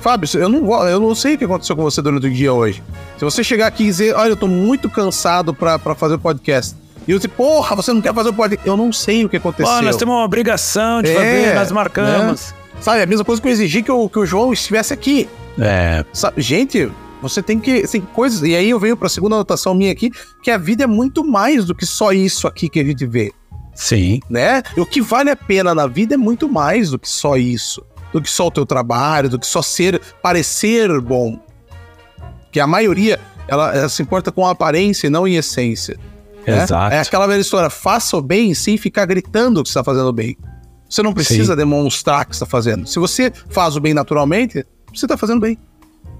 [0.00, 2.82] Fábio, eu não, eu não sei o que aconteceu com você durante o dia hoje.
[3.18, 6.18] Se você chegar aqui e dizer, olha, eu tô muito cansado pra, pra fazer o
[6.18, 6.74] podcast.
[7.06, 8.66] E eu dizer, porra, você não quer fazer o podcast?
[8.66, 9.70] Eu não sei o que aconteceu.
[9.70, 12.54] Pô, nós temos uma obrigação de É, fazer, nós marcamos.
[12.80, 15.28] Sabe, a mesma coisa que eu exigi que o, que o João estivesse aqui.
[15.58, 16.90] É, Sabe, gente,
[17.28, 17.86] você tem que.
[17.88, 18.42] Tem coisas.
[18.42, 20.10] E aí eu venho pra segunda anotação minha aqui,
[20.42, 23.32] que a vida é muito mais do que só isso aqui que a gente vê.
[23.74, 24.20] sim.
[24.28, 24.62] né?
[24.76, 27.84] O que vale a pena na vida é muito mais do que só isso.
[28.12, 31.40] Do que só o teu trabalho, do que só ser, parecer bom.
[32.52, 35.98] Que a maioria, ela, ela se importa com a aparência e não em essência.
[36.46, 36.62] né?
[36.62, 36.94] Exato.
[36.94, 40.36] É aquela velha história, faça o bem sem ficar gritando que você está fazendo bem.
[40.88, 42.86] Você não precisa demonstrar que está fazendo.
[42.86, 45.58] Se você faz o bem naturalmente, você está fazendo bem.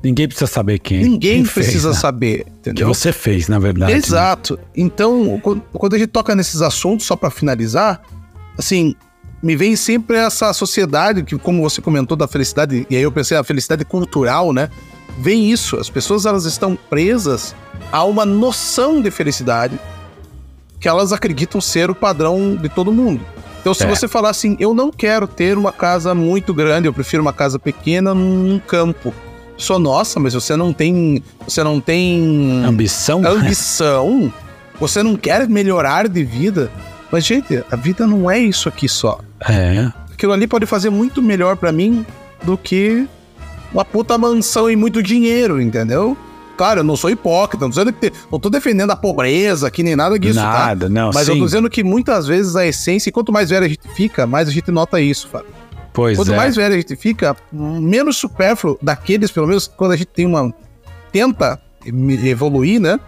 [0.05, 1.03] Ninguém precisa saber quem.
[1.03, 1.95] Ninguém quem fez, precisa né?
[1.95, 2.87] saber, Que entendeu?
[2.89, 3.91] você fez, na verdade.
[3.93, 3.99] né?
[3.99, 4.59] Exato.
[4.77, 8.03] Então, quando- a gente toca nesses assuntos, só pra finalizar,
[8.59, 8.95] assim,
[9.43, 13.37] me vem sempre essa sociedade que, como você comentou da felicidade, e aí eu pensei
[13.37, 14.69] a felicidade cultural, né?
[15.19, 15.77] Vem isso.
[15.77, 17.55] As pessoas elas estão presas
[17.93, 19.79] a uma noção de felicidade
[20.81, 23.21] que elas acreditam ser o padrão de todo mundo.
[23.61, 23.87] Então, se É.
[23.89, 27.59] você falar assim, eu não quero ter uma casa muito grande, eu prefiro uma casa
[27.59, 29.15] pequena num campo.
[29.57, 33.23] Sou nossa, mas você não tem, você não tem Ambição?
[33.27, 34.33] ambição,
[34.79, 36.71] você não quer melhorar de vida.
[37.11, 39.21] Mas, gente, a vida não é isso aqui só.
[39.49, 39.93] É.
[40.13, 42.05] Aquilo ali pode fazer muito melhor pra mim
[42.43, 43.07] do que
[43.73, 46.17] uma puta mansão e muito dinheiro, entendeu?
[46.57, 49.97] Claro, eu não sou hipócrita, não, tô que não tô defendendo a pobreza aqui, nem
[49.97, 50.67] nada disso, tá?
[50.67, 51.11] Nada, não.
[51.13, 51.41] Mas eu sim.
[51.41, 54.49] tô dizendo que muitas vezes a essência, e quanto mais velho a gente fica, mais
[54.49, 55.49] a gente nota isso, Fábio.
[55.95, 56.37] Pois Quanto é.
[56.37, 60.53] mais velho a gente fica, menos supérfluo daqueles, pelo menos quando a gente tem uma.
[61.13, 62.99] tenta evoluir, né?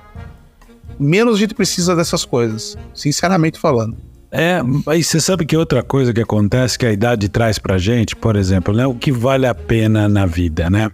[0.96, 3.96] Menos a gente precisa dessas coisas, sinceramente falando.
[4.30, 8.14] É, mas você sabe que outra coisa que acontece que a idade traz pra gente,
[8.14, 8.86] por exemplo, né?
[8.86, 10.88] O que vale a pena na vida, né?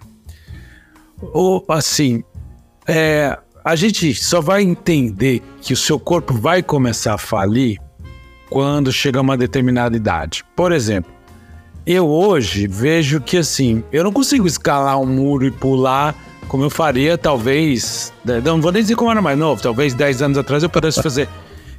[1.21, 2.25] Ou assim,
[2.89, 7.79] é, a gente só vai entender que o seu corpo vai começar a falir
[8.49, 10.43] quando chega a uma determinada idade.
[10.57, 11.13] Por exemplo,
[11.87, 16.15] eu hoje vejo que assim, eu não consigo escalar um muro e pular
[16.49, 18.13] como eu faria, talvez.
[18.25, 21.03] né, Não vou nem dizer como era mais novo, talvez 10 anos atrás eu pudesse
[21.03, 21.29] fazer.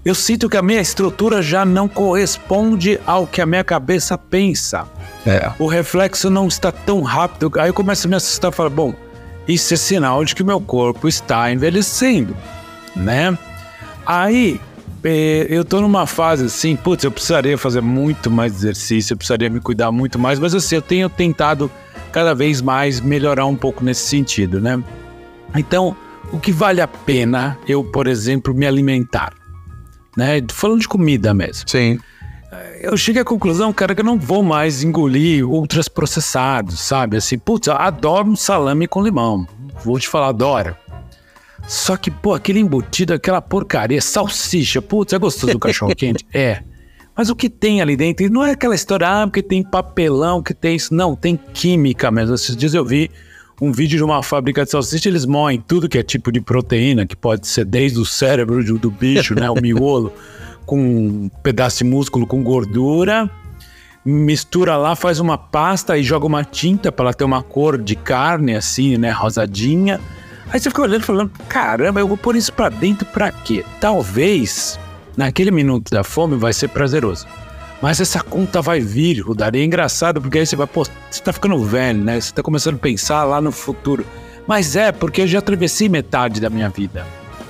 [0.03, 4.85] Eu sinto que a minha estrutura já não corresponde ao que a minha cabeça pensa.
[5.25, 5.49] É.
[5.57, 7.49] O reflexo não está tão rápido.
[7.57, 8.93] Aí eu começo a me assustar e falo, bom,
[9.47, 12.35] isso é sinal de que o meu corpo está envelhecendo,
[12.95, 13.37] né?
[14.05, 14.59] Aí
[15.03, 19.59] eu tô numa fase assim, putz, eu precisaria fazer muito mais exercício, eu precisaria me
[19.59, 21.69] cuidar muito mais, mas assim, eu tenho tentado
[22.11, 24.81] cada vez mais melhorar um pouco nesse sentido, né?
[25.55, 25.95] Então,
[26.31, 29.33] o que vale a pena eu, por exemplo, me alimentar?
[30.15, 30.41] Né?
[30.51, 31.67] Falando de comida mesmo.
[31.67, 31.99] Sim.
[32.81, 37.17] Eu cheguei à conclusão, cara, que eu não vou mais engolir ultras processados, sabe?
[37.17, 39.47] Assim, putz, eu adoro um salame com limão.
[39.83, 40.75] Vou te falar, adoro.
[41.67, 46.25] Só que, pô, aquele embutido, aquela porcaria, salsicha, putz, é gostoso do cachorro quente?
[46.33, 46.61] É.
[47.15, 48.25] Mas o que tem ali dentro?
[48.25, 50.93] E não é aquela história, ah, porque tem papelão, que tem isso.
[50.93, 52.33] Não, tem química mesmo.
[52.35, 53.09] Esses dias eu vi
[53.61, 57.05] um vídeo de uma fábrica de salsicha, eles moem tudo que é tipo de proteína,
[57.05, 59.49] que pode ser desde o cérebro do, do bicho, né?
[59.49, 60.11] O miolo,
[60.65, 63.29] com um pedaço de músculo com gordura.
[64.03, 67.95] Mistura lá, faz uma pasta e joga uma tinta para ela ter uma cor de
[67.95, 69.11] carne, assim, né?
[69.11, 70.01] Rosadinha.
[70.53, 73.65] Aí você fica olhando e falando: caramba, eu vou pôr isso pra dentro pra quê?
[73.81, 74.79] Talvez
[75.17, 77.25] naquele minuto da fome vai ser prazeroso.
[77.81, 81.21] Mas essa conta vai vir, o daria é engraçado, porque aí você vai, pô, você
[81.21, 82.21] tá ficando velho, né?
[82.21, 84.05] Você tá começando a pensar lá no futuro.
[84.47, 87.05] Mas é, porque eu já atravessei metade da minha vida.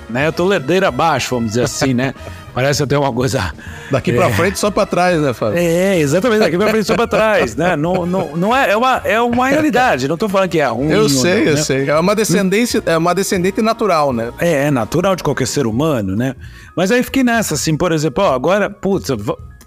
[0.08, 0.26] Né?
[0.26, 2.14] Eu tô ladeira abaixo, vamos dizer assim, né?
[2.54, 3.52] Parece até uma coisa.
[3.90, 5.58] Daqui pra frente, só pra trás, né, Fábio?
[5.58, 7.74] É, exatamente, daqui pra frente só pra trás, né?
[7.74, 10.90] Não, não, não é, é, uma, é uma realidade, não tô falando que é ruim.
[10.90, 11.62] Eu sei, não, eu né?
[11.62, 11.90] sei.
[11.90, 14.32] É uma descendência, é uma descendente natural, né?
[14.38, 16.36] É, é natural de qualquer ser humano, né?
[16.76, 19.08] Mas aí fiquei nessa, assim, por exemplo, ó, agora, putz,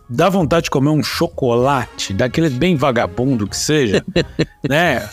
[0.09, 4.03] dá vontade de comer um chocolate, daquele bem vagabundo que seja,
[4.67, 5.07] né?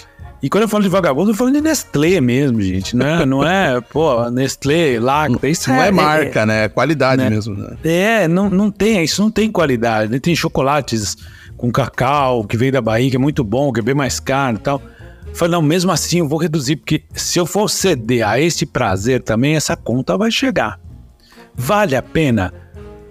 [0.44, 3.24] E quando eu falo de vagabundo, eu falo de Nestlé mesmo, gente, né?
[3.24, 6.64] Não é, pô, Nestlé, Lacta, isso Não é, marca, né?
[6.64, 7.30] É qualidade né?
[7.30, 7.78] mesmo, né?
[7.82, 10.12] É, não, não tem, isso não tem qualidade.
[10.12, 10.18] né?
[10.18, 11.16] Tem chocolates
[11.56, 14.56] com cacau, que veio da Bahia, que é muito bom, que é bem mais caro
[14.56, 14.82] e tal.
[15.28, 18.66] Eu Falei, não, mesmo assim eu vou reduzir, porque se eu for ceder a esse
[18.66, 20.78] prazer também, essa conta vai chegar.
[21.54, 22.52] Vale a pena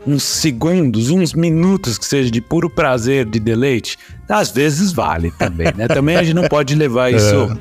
[0.05, 3.97] uns segundos, uns minutos que seja de puro prazer, de deleite?
[4.27, 5.87] Às vezes vale também, né?
[5.87, 7.57] Também a gente não pode levar isso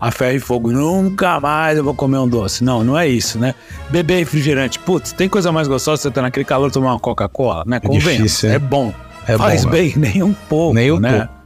[0.00, 2.62] a ferro e fogo, nunca mais eu vou comer um doce.
[2.62, 3.54] Não, não é isso, né?
[3.90, 7.80] Beber refrigerante, putz, tem coisa mais gostosa você tá naquele calor tomar uma Coca-Cola, né?
[7.80, 8.92] Convenha, é, é bom.
[9.26, 10.10] É Faz bom, bem, né?
[10.14, 11.18] nem um pouco, nem um né?
[11.18, 11.42] Pouco.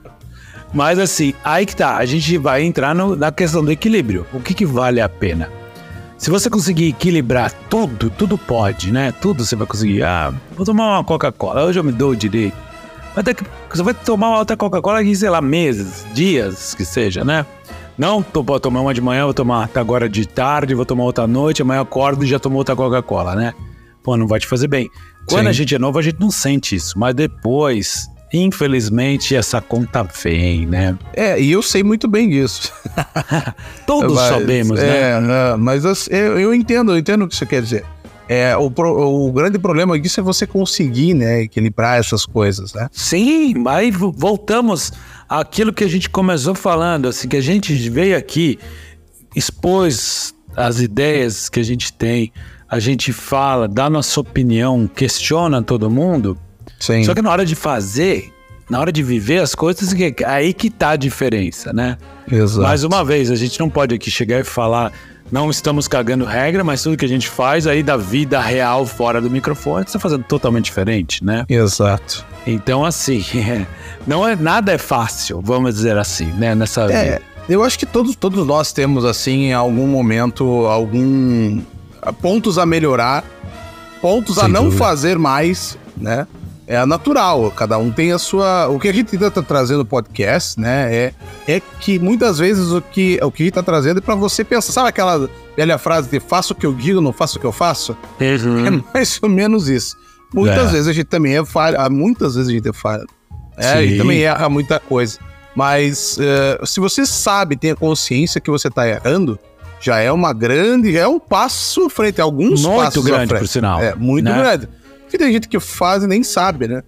[0.72, 4.26] Mas assim, aí que tá, a gente vai entrar no, na questão do equilíbrio.
[4.32, 5.48] O que, que vale a pena?
[6.18, 9.12] Se você conseguir equilibrar tudo, tudo pode, né?
[9.20, 10.02] Tudo você vai conseguir.
[10.02, 12.56] Ah, vou tomar uma Coca-Cola, hoje eu me dou o direito.
[13.16, 17.24] Mas daqui, você vai tomar uma outra Coca-Cola aqui, sei lá, meses, dias que seja,
[17.24, 17.46] né?
[17.96, 21.26] Não, tô, vou tomar uma de manhã, vou tomar agora de tarde, vou tomar outra
[21.26, 23.54] noite, amanhã acordo e já tomou outra Coca-Cola, né?
[24.02, 24.90] Pô, não vai te fazer bem.
[25.26, 25.48] Quando Sim.
[25.48, 30.66] a gente é novo, a gente não sente isso, mas depois, infelizmente, essa conta vem,
[30.66, 30.98] né?
[31.14, 32.70] É, e eu sei muito bem disso.
[33.86, 35.52] Todos mas, sabemos, é, né?
[35.52, 37.82] É, mas eu, eu entendo, eu entendo o que você quer dizer.
[38.28, 42.88] É, o, pro, o grande problema disso é você conseguir, né, equilibrar essas coisas, né?
[42.90, 44.92] Sim, mas voltamos
[45.28, 48.58] àquilo que a gente começou falando, assim, que a gente veio aqui,
[49.34, 52.32] expôs as ideias que a gente tem,
[52.68, 56.36] a gente fala, dá nossa opinião, questiona todo mundo.
[56.80, 57.04] Sim.
[57.04, 58.32] Só que na hora de fazer,
[58.68, 61.96] na hora de viver as coisas, é aí que tá a diferença, né?
[62.30, 62.62] Exato.
[62.62, 64.92] Mais uma vez, a gente não pode aqui chegar e falar
[65.30, 69.20] não estamos cagando regra, mas tudo que a gente faz aí da vida real fora
[69.20, 71.44] do microfone está fazendo totalmente diferente, né?
[71.48, 72.24] Exato.
[72.46, 73.24] Então, assim,
[74.06, 76.54] não é nada é fácil, vamos dizer assim, né?
[76.54, 77.22] Nessa é, vida.
[77.48, 81.60] Eu acho que todos, todos nós temos, assim, em algum momento, algum
[82.20, 83.24] pontos a melhorar,
[84.00, 84.84] pontos Sem a não dúvida.
[84.84, 86.26] fazer mais, né?
[86.66, 88.66] É natural, cada um tem a sua.
[88.68, 90.92] O que a gente está trazendo no podcast, né?
[90.92, 91.14] É,
[91.46, 94.42] é que muitas vezes o que, o que a gente está trazendo é para você
[94.42, 94.72] pensar.
[94.72, 97.52] Sabe aquela velha frase de faço o que eu digo, não faço o que eu
[97.52, 97.96] faço?
[98.20, 98.66] Uhum.
[98.66, 99.96] É mais ou menos isso.
[100.34, 100.72] Muitas é.
[100.72, 103.04] vezes a gente também é falha, muitas vezes a gente é falha.
[103.56, 103.82] É, Sim.
[103.82, 105.18] e também erra muita coisa.
[105.54, 109.38] Mas uh, se você sabe, tem a consciência que você está errando,
[109.80, 113.80] já é uma grande, é um passo frente, alguns muito passos grande, por sinal.
[113.80, 114.36] É, muito né?
[114.36, 114.68] grande.
[115.06, 116.82] Porque tem gente que faz e nem sabe, né?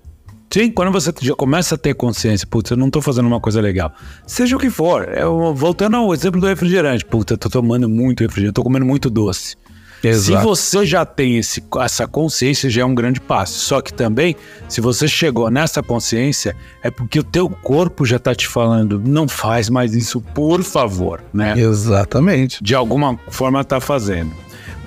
[0.50, 3.60] Sim, quando você já começa a ter consciência, putz, eu não tô fazendo uma coisa
[3.60, 3.92] legal.
[4.26, 8.22] Seja o que for, eu, voltando ao exemplo do refrigerante, putz, eu tô tomando muito
[8.22, 9.56] refrigerante, tô comendo muito doce.
[10.02, 10.40] Exato.
[10.40, 13.58] Se você já tem esse, essa consciência, já é um grande passo.
[13.58, 14.36] Só que também,
[14.68, 19.26] se você chegou nessa consciência, é porque o teu corpo já tá te falando, não
[19.26, 21.58] faz mais isso, por favor, né?
[21.58, 22.62] Exatamente.
[22.62, 24.32] De alguma forma tá fazendo.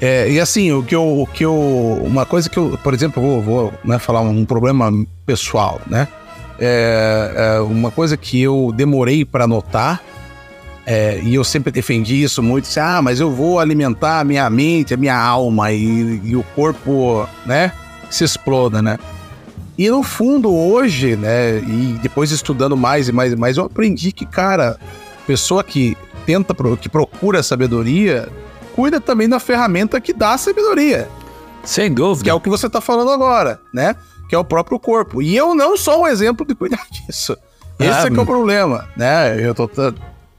[0.01, 1.53] É, e assim, o que eu, o que eu.
[2.03, 4.91] Uma coisa que eu, por exemplo, vou, vou né, falar um problema
[5.27, 6.07] pessoal, né?
[6.59, 10.01] É, é uma coisa que eu demorei para notar,
[10.85, 14.49] é, e eu sempre defendi isso muito, assim, ah, mas eu vou alimentar a minha
[14.49, 17.71] mente, a minha alma e, e o corpo, né,
[18.09, 18.97] se exploda, né?
[19.77, 24.11] E no fundo, hoje, né, e depois estudando mais e mais e mais, eu aprendi
[24.11, 24.77] que, cara,
[25.25, 28.27] pessoa que tenta, que procura sabedoria,
[28.75, 31.09] cuida também da ferramenta que dá a sabedoria.
[31.63, 32.23] Sem dúvida.
[32.23, 33.95] Que é o que você está falando agora, né?
[34.27, 35.21] Que é o próprio corpo.
[35.21, 37.37] E eu não sou um exemplo de cuidar disso.
[37.79, 39.39] Esse é, é que é o problema, né?
[39.43, 39.69] Eu, tô,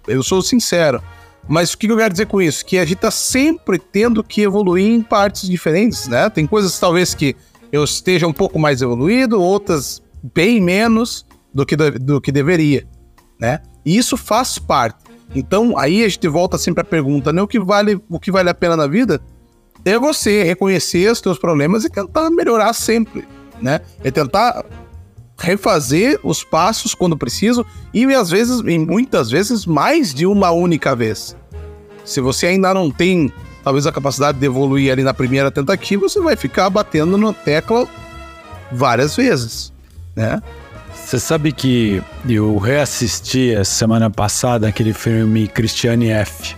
[0.07, 1.03] eu sou sincero.
[1.49, 2.65] Mas o que eu quero dizer com isso?
[2.65, 6.31] Que a gente está sempre tendo que evoluir em partes diferentes, né?
[6.31, 7.37] Tem coisas talvez que
[7.73, 12.87] eu esteja um pouco mais evoluído, outras bem menos do que, do que deveria,
[13.41, 13.61] né?
[13.85, 14.99] E isso faz parte.
[15.35, 17.41] Então, aí a gente volta sempre à pergunta, né?
[17.41, 19.21] O que vale, o que vale a pena na vida
[19.85, 23.27] é você reconhecer os teus problemas e tentar melhorar sempre,
[23.61, 23.81] né?
[24.05, 24.65] É tentar
[25.39, 30.95] refazer os passos quando preciso e às vezes, e muitas vezes, mais de uma única
[30.95, 31.37] vez.
[32.05, 33.33] Se você ainda não tem,
[33.65, 37.89] talvez, a capacidade de evoluir ali na primeira tentativa, você vai ficar batendo na tecla
[38.71, 39.73] várias vezes,
[40.15, 40.41] né?
[41.13, 46.57] Você sabe que eu reassisti a semana passada aquele filme Christiane F.,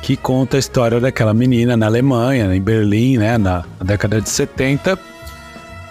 [0.00, 4.98] que conta a história daquela menina na Alemanha, em Berlim, né, na, década de 70,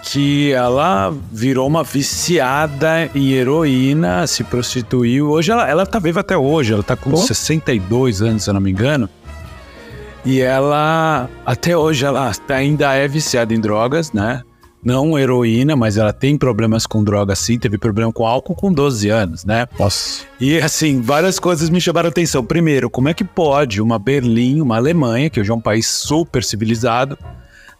[0.02, 5.30] que ela virou uma viciada em heroína, se prostituiu.
[5.30, 7.16] Hoje ela, ela tá viva até hoje, ela tá com oh.
[7.16, 9.08] 62 anos, se eu não me engano.
[10.24, 14.42] E ela, até hoje, ela ainda é viciada em drogas, né?
[14.84, 19.08] Não heroína, mas ela tem problemas com droga sim, teve problema com álcool com 12
[19.08, 19.66] anos, né?
[19.78, 20.24] Nossa.
[20.40, 22.44] E assim, várias coisas me chamaram a atenção.
[22.44, 26.44] Primeiro, como é que pode uma Berlim, uma Alemanha, que hoje é um país super
[26.44, 27.18] civilizado,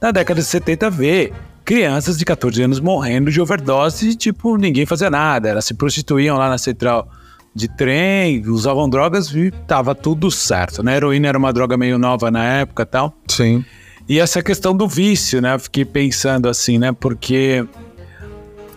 [0.00, 1.32] na década de 70 ver
[1.64, 5.50] crianças de 14 anos morrendo de overdose e, tipo, ninguém fazia nada.
[5.50, 7.08] Elas se prostituíam lá na central
[7.54, 10.94] de trem, usavam drogas e tava tudo certo, né?
[10.94, 13.14] A heroína era uma droga meio nova na época e tal.
[13.26, 13.64] Sim.
[14.08, 15.54] E essa questão do vício, né?
[15.54, 16.92] Eu fiquei pensando assim, né?
[16.92, 17.66] Porque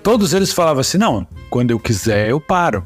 [0.04, 2.84] todos eles falavam assim: não, quando eu quiser eu paro.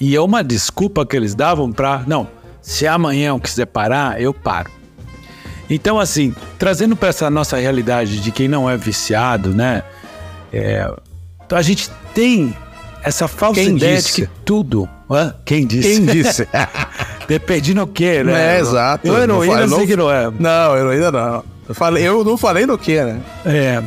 [0.00, 2.28] E é uma desculpa que eles davam para, não,
[2.60, 4.70] se amanhã eu quiser parar, eu paro.
[5.70, 9.84] Então, assim, trazendo para essa nossa realidade de quem não é viciado, né?
[10.52, 10.92] É,
[11.50, 12.54] a gente tem
[13.02, 14.22] essa falsa Quem ideia disse?
[14.22, 14.88] de que tudo.
[15.10, 15.34] Hã?
[15.44, 15.88] Quem disse?
[15.88, 16.48] Quem disse?
[17.32, 18.56] Depende no que, né?
[18.56, 19.06] É, exato.
[19.06, 20.30] Eu Não heroína fala- sei não- que não é.
[20.38, 21.44] Não, eu ainda não.
[21.68, 23.20] Eu, falei, eu não falei no que, né?
[23.46, 23.82] É.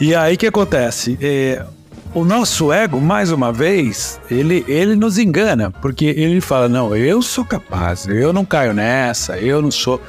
[0.00, 1.16] E aí o que acontece?
[1.22, 1.64] É,
[2.12, 7.22] o nosso ego, mais uma vez, ele, ele nos engana, porque ele fala: não, eu
[7.22, 10.00] sou capaz, eu não caio nessa, eu não sou.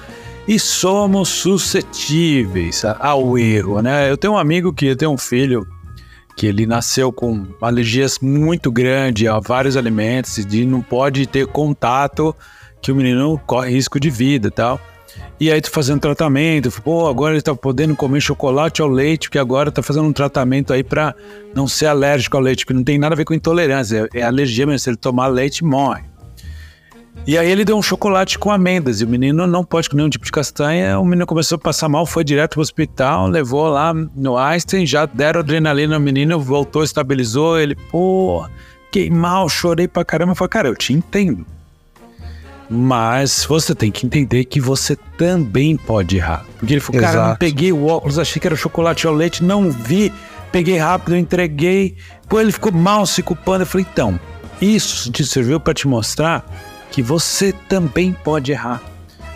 [0.46, 4.10] E somos suscetíveis ao erro, né?
[4.10, 5.66] Eu tenho um amigo que tem um filho
[6.36, 12.36] que ele nasceu com alergias muito grandes a vários alimentos e não pode ter contato
[12.82, 14.80] que o menino corre risco de vida e tal.
[15.40, 19.38] E aí tu fazendo tratamento, pô, agora ele tá podendo comer chocolate ao leite, porque
[19.38, 21.14] agora tá fazendo um tratamento aí pra
[21.54, 24.24] não ser alérgico ao leite, que não tem nada a ver com intolerância, é, é
[24.24, 26.04] alergia mesmo, se ele tomar leite, morre.
[27.26, 30.10] E aí ele deu um chocolate com amêndoas, e o menino não pode comer nenhum
[30.10, 33.94] tipo de castanha, o menino começou a passar mal, foi direto pro hospital, levou lá
[33.94, 38.48] no Einstein, já deram adrenalina no menino, voltou, estabilizou, ele, pô,
[38.86, 41.46] fiquei mal, chorei pra caramba, eu falei, cara, eu te entendo.
[42.70, 46.46] Mas você tem que entender que você também pode errar.
[46.60, 47.40] Porque ele falou, cara, eu não Exato.
[47.40, 50.12] peguei o óculos, achei que era chocolate ao leite, não vi,
[50.52, 51.96] peguei rápido, entreguei.
[52.28, 53.64] Pô, ele ficou mal se culpando.
[53.64, 54.20] Eu falei, então,
[54.62, 56.46] isso te serviu para te mostrar
[56.92, 58.82] que você também pode errar.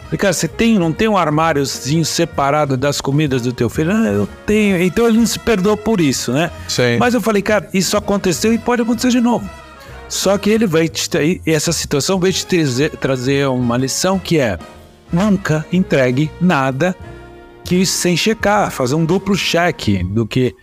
[0.06, 3.92] Falei, cara, você tem, não tem um armáriozinho separado das comidas do teu filho?
[3.94, 4.82] Ah, eu tenho.
[4.84, 6.52] Então ele não se perdoou por isso, né?
[6.68, 6.98] Sim.
[7.00, 9.50] Mas eu falei, cara, isso aconteceu e pode acontecer de novo.
[10.12, 11.10] Só que ele vai te
[11.46, 14.60] essa situação vai te trazer, trazer uma lição que é
[15.12, 16.94] nunca entregue nada
[17.64, 20.54] que sem checar, fazer um duplo cheque do que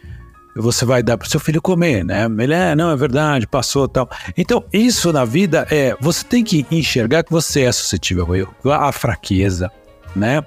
[0.54, 2.26] você vai dar pro seu filho comer, né?
[2.38, 4.10] Ele é, não, é verdade, passou tal.
[4.36, 8.92] Então, isso na vida é, você tem que enxergar que você é suscetível erro, à
[8.92, 9.72] fraqueza,
[10.14, 10.44] né?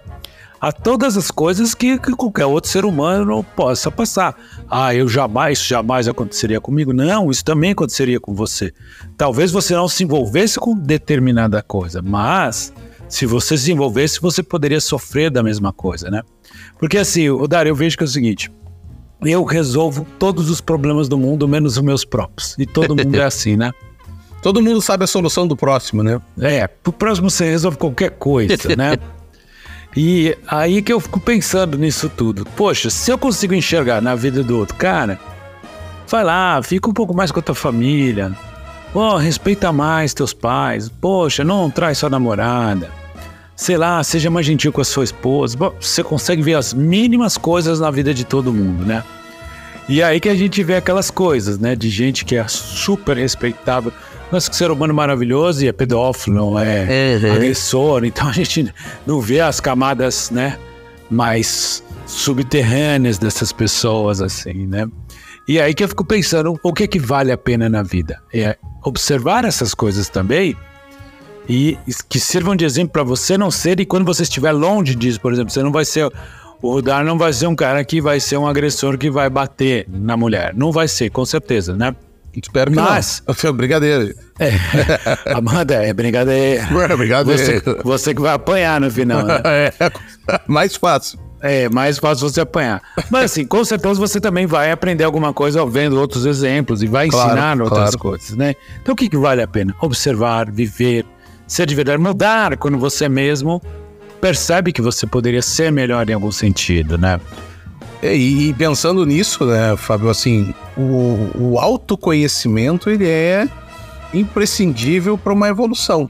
[0.61, 4.39] A todas as coisas que, que qualquer outro ser humano possa passar.
[4.69, 6.93] Ah, eu jamais, isso jamais aconteceria comigo.
[6.93, 8.71] Não, isso também aconteceria com você.
[9.17, 12.71] Talvez você não se envolvesse com determinada coisa, mas
[13.09, 16.21] se você se envolvesse, você poderia sofrer da mesma coisa, né?
[16.77, 18.51] Porque assim, o Dário, eu vejo que é o seguinte:
[19.23, 22.55] eu resolvo todos os problemas do mundo, menos os meus próprios.
[22.59, 23.71] E todo mundo é assim, né?
[24.43, 26.21] Todo mundo sabe a solução do próximo, né?
[26.39, 28.95] É, pro próximo você resolve qualquer coisa, né?
[29.95, 32.45] E aí que eu fico pensando nisso tudo.
[32.55, 35.19] Poxa, se eu consigo enxergar na vida do outro cara,
[36.07, 38.31] vai lá, fica um pouco mais com a tua família.
[38.93, 40.89] Pô, respeita mais teus pais.
[40.89, 42.89] Poxa, não traz sua namorada.
[43.55, 45.57] Sei lá, seja mais gentil com a sua esposa.
[45.57, 49.03] Bom, Você consegue ver as mínimas coisas na vida de todo mundo, né?
[49.89, 51.75] E aí que a gente vê aquelas coisas, né?
[51.75, 53.91] De gente que é super respeitável.
[54.31, 58.05] Nossa, que ser humano maravilhoso e é pedófilo, é agressor.
[58.05, 58.73] Então a gente
[59.05, 60.57] não vê as camadas, né?
[61.09, 64.87] Mais subterrâneas dessas pessoas, assim, né?
[65.47, 68.21] E aí que eu fico pensando, o que que vale a pena na vida?
[68.33, 70.55] É observar essas coisas também
[71.49, 71.77] e
[72.07, 75.33] que sirvam de exemplo para você não ser e quando você estiver longe disso, por
[75.33, 76.09] exemplo, você não vai ser
[76.61, 79.85] o Rudar não vai ser um cara que vai ser um agressor que vai bater
[79.89, 81.95] na mulher, não vai ser, com certeza, né?
[82.33, 83.53] Espero que Mas- não.
[83.53, 84.15] Brincadeira.
[84.39, 84.51] É.
[85.35, 86.65] Amanda, é brincadeira.
[86.95, 87.23] Brincadeira.
[87.37, 89.41] Você, você que vai apanhar no final, né?
[89.45, 89.73] É,
[90.47, 91.19] mais fácil.
[91.41, 92.81] É, mais fácil você apanhar.
[93.09, 97.09] Mas assim, com certeza você também vai aprender alguma coisa vendo outros exemplos e vai
[97.09, 97.97] Claro, ensinar outras claro.
[97.99, 98.53] coisas, né?
[98.81, 99.75] Então o que, que vale a pena?
[99.81, 101.03] Observar, viver,
[101.47, 103.61] ser de verdade, mudar quando você mesmo
[104.21, 107.19] percebe que você poderia ser melhor em algum sentido, né?
[108.01, 113.47] É, E, pensando nisso, né, Fábio, assim, o, o autoconhecimento ele é
[114.13, 116.09] imprescindível para uma evolução.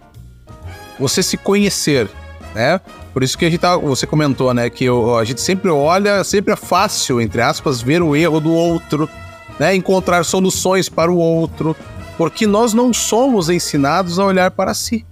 [0.99, 2.09] Você se conhecer,
[2.53, 2.79] né?
[3.13, 6.23] Por isso que a gente tá, você comentou, né, que o- a gente sempre olha,
[6.23, 9.09] sempre é fácil, entre aspas, ver o erro do outro,
[9.59, 11.75] né, encontrar soluções para o outro,
[12.17, 15.05] porque nós não somos ensinados a olhar para si.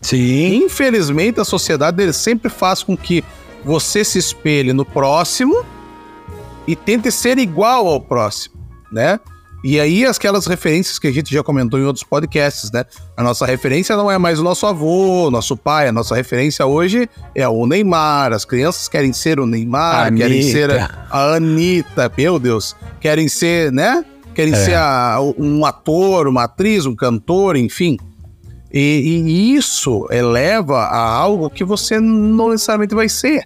[0.00, 0.64] Sim.
[0.64, 3.24] Infelizmente, a sociedade ele sempre faz com que
[3.64, 5.64] você se espelhe no próximo
[6.66, 8.54] e tente ser igual ao próximo,
[8.92, 9.18] né?
[9.64, 12.84] E aí, aquelas referências que a gente já comentou em outros podcasts, né?
[13.16, 17.10] A nossa referência não é mais o nosso avô, nosso pai, a nossa referência hoje
[17.34, 18.32] é o Neymar.
[18.32, 20.28] As crianças querem ser o Neymar, Anitta.
[20.28, 24.04] querem ser a, a Anitta, meu Deus, querem ser, né?
[24.32, 24.56] Querem É.
[24.56, 27.96] ser a- um ator, uma atriz, um cantor, enfim.
[28.72, 33.44] E, e isso eleva a algo que você não necessariamente vai ser.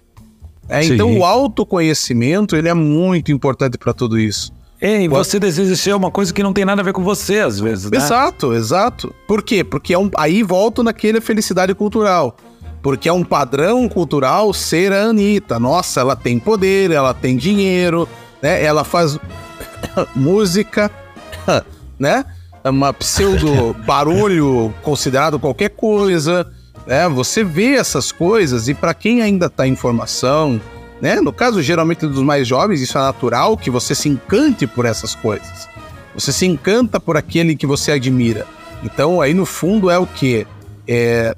[0.67, 4.51] É, então o autoconhecimento ele é muito importante para tudo isso.
[4.81, 7.57] Ei, você deseja ser uma coisa que não tem nada a ver com você, às
[7.57, 7.97] vezes, né?
[7.97, 9.15] Exato, exato.
[9.25, 9.63] Por quê?
[9.63, 12.35] Porque é um, aí volto naquele felicidade cultural.
[12.81, 15.57] Porque é um padrão cultural ser a Anitta.
[15.57, 18.09] Nossa, ela tem poder, ela tem dinheiro,
[18.41, 18.61] né?
[18.61, 19.17] Ela faz
[20.13, 20.91] música,
[21.97, 22.25] né?
[22.63, 26.47] É uma pseudo barulho considerado qualquer coisa,
[26.87, 27.07] né?
[27.09, 30.59] Você vê essas coisas e para quem ainda tá em formação,
[31.01, 31.19] né?
[31.19, 35.15] No caso, geralmente dos mais jovens, isso é natural que você se encante por essas
[35.15, 35.67] coisas.
[36.15, 38.45] Você se encanta por aquele que você admira.
[38.83, 40.45] Então, aí no fundo é o que?
[40.87, 41.35] É,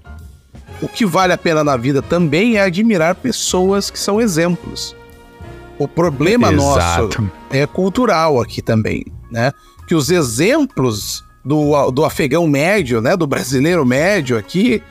[0.81, 4.95] o que vale a pena na vida também é admirar pessoas que são exemplos.
[5.77, 7.21] O problema Exato.
[7.21, 9.51] nosso é cultural aqui também, né?
[9.87, 13.15] Que os exemplos do, do afegão médio, né?
[13.15, 14.81] Do brasileiro médio aqui,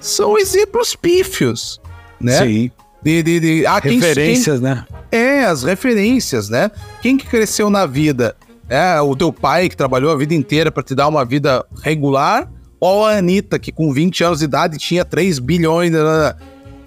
[0.00, 1.80] são exemplos pífios,
[2.20, 2.38] né?
[2.38, 2.70] Sim.
[3.02, 4.84] De, de, de ah, referências, quem, né?
[5.12, 6.70] É, as referências, né?
[7.02, 8.36] Quem que cresceu na vida?
[8.68, 12.50] É o teu pai que trabalhou a vida inteira para te dar uma vida regular?
[12.80, 15.90] Ou a Anitta, que com 20 anos de idade tinha 3 bilhões?
[15.92, 16.34] Né?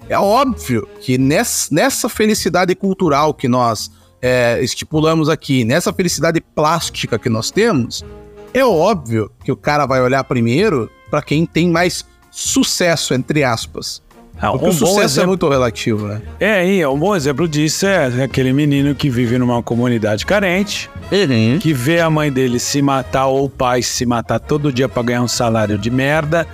[0.08, 3.90] É óbvio que nessa, nessa felicidade cultural que nós
[4.22, 8.04] é, estipulamos aqui, nessa felicidade plástica que nós temos,
[8.52, 14.02] é óbvio que o cara vai olhar primeiro para quem tem mais sucesso, entre aspas.
[14.40, 15.22] Ah, Porque um o sucesso é exemplo...
[15.22, 16.22] é muito relativo, né?
[16.40, 21.58] É, e um bom exemplo disso é aquele menino que vive numa comunidade carente, uhum.
[21.58, 25.02] que vê a mãe dele se matar ou o pai se matar todo dia para
[25.02, 26.46] ganhar um salário de merda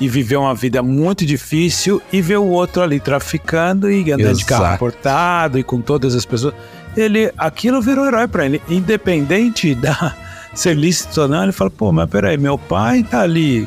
[0.00, 4.38] e viver uma vida muito difícil e vê o outro ali traficando e andando Exato.
[4.38, 6.54] de carro portado e com todas as pessoas.
[6.96, 10.14] Ele, aquilo virou herói para ele, independente da
[10.54, 11.42] ser lícito ou não.
[11.42, 13.66] Ele fala, pô, mas peraí, meu pai tá ali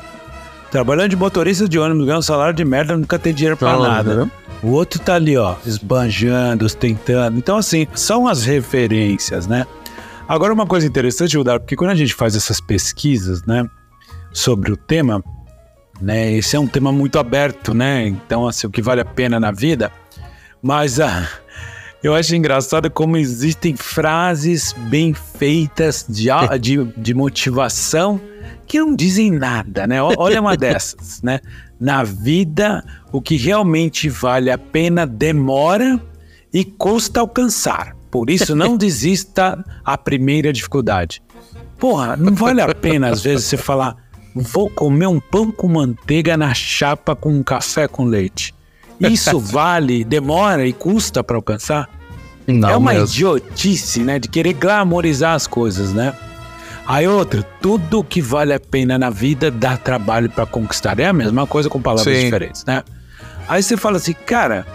[0.71, 4.25] Trabalhando de motorista de ônibus, ganhando um salário de merda, nunca tem dinheiro pra nada.
[4.25, 4.31] Né?
[4.61, 7.37] O outro tá ali, ó, esbanjando, ostentando.
[7.37, 9.65] Então, assim, são as referências, né?
[10.27, 13.65] Agora, uma coisa interessante, Judar, porque quando a gente faz essas pesquisas, né,
[14.33, 15.23] sobre o tema,
[16.01, 18.05] né, esse é um tema muito aberto, né?
[18.05, 19.89] Então, assim, o que vale a pena na vida.
[20.61, 21.29] Mas ah,
[22.03, 26.29] eu acho engraçado como existem frases bem feitas de,
[26.59, 28.21] de, de motivação
[28.67, 30.01] que não dizem nada, né?
[30.01, 31.39] Olha uma dessas, né?
[31.79, 35.99] Na vida, o que realmente vale a pena demora
[36.53, 37.95] e custa alcançar.
[38.11, 41.21] Por isso, não desista a primeira dificuldade.
[41.79, 43.95] Porra, não vale a pena às vezes você falar,
[44.35, 48.53] vou comer um pão com manteiga na chapa com um café com leite.
[48.99, 51.89] Isso vale, demora e custa para alcançar?
[52.47, 53.07] Não, é uma mesmo.
[53.07, 54.19] idiotice, né?
[54.19, 56.13] De querer glamorizar as coisas, né?
[56.87, 60.97] Aí outra, tudo que vale a pena na vida dá trabalho para conquistar.
[60.99, 62.23] É a mesma coisa com palavras Sim.
[62.23, 62.83] diferentes, né?
[63.47, 64.65] Aí você fala assim, cara,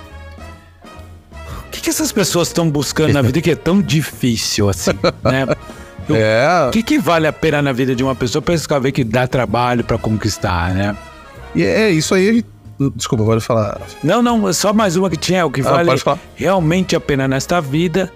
[1.67, 4.93] o que, que essas pessoas estão buscando na vida que é tão difícil assim,
[5.25, 5.47] né?
[6.09, 6.69] O é.
[6.73, 9.85] que, que vale a pena na vida de uma pessoa para ver que dá trabalho
[9.85, 10.97] para conquistar, né?
[11.55, 12.45] E é isso aí.
[12.91, 13.81] Desculpa, pode falar.
[14.03, 15.45] Não, não, só mais uma que tinha.
[15.47, 15.91] O que ah, vale
[16.35, 18.13] realmente a pena nesta vida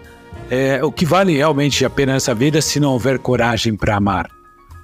[0.51, 4.31] é, o que vale realmente a pena nessa vida se não houver coragem para amar?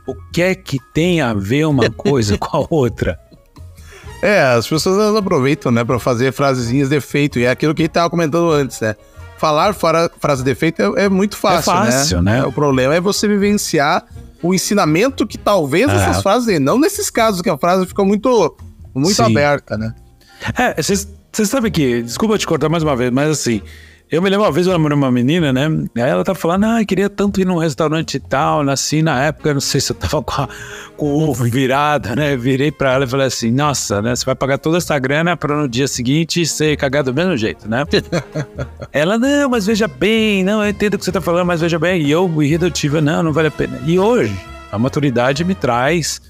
[0.06, 3.18] O que é que tem a ver uma coisa com a outra?
[4.20, 7.84] É, as pessoas aproveitam, né, para fazer frasezinhas de efeito, e é aquilo que a
[7.84, 8.94] gente tava comentando antes, né?
[9.36, 12.38] Falar fora frase de efeito é, é muito fácil, é fácil né?
[12.38, 12.44] né?
[12.44, 14.04] O problema é você vivenciar
[14.40, 15.94] o ensinamento que talvez é.
[15.94, 18.56] essas frases, não nesses casos que a frase ficou muito,
[18.94, 19.94] muito aberta, né?
[20.58, 21.08] É, vocês
[21.44, 23.62] sabem que, desculpa te cortar mais uma vez, mas assim,
[24.12, 25.68] eu me lembro uma vez eu namorei uma menina, né?
[25.96, 28.62] Aí ela tava falando, ah, queria tanto ir num restaurante e tal.
[28.62, 30.48] Nasci na época, não sei se eu tava com, a,
[30.98, 32.36] com o ovo virado, né?
[32.36, 34.14] Virei pra ela e falei assim, nossa, né?
[34.14, 37.66] Você vai pagar toda essa grana pra no dia seguinte ser cagado do mesmo jeito,
[37.66, 37.86] né?
[38.92, 41.78] ela, não, mas veja bem, não, eu entendo o que você tá falando, mas veja
[41.78, 42.02] bem.
[42.02, 43.80] E eu, irredutível, não, não vale a pena.
[43.86, 44.38] E hoje,
[44.70, 46.20] a maturidade me traz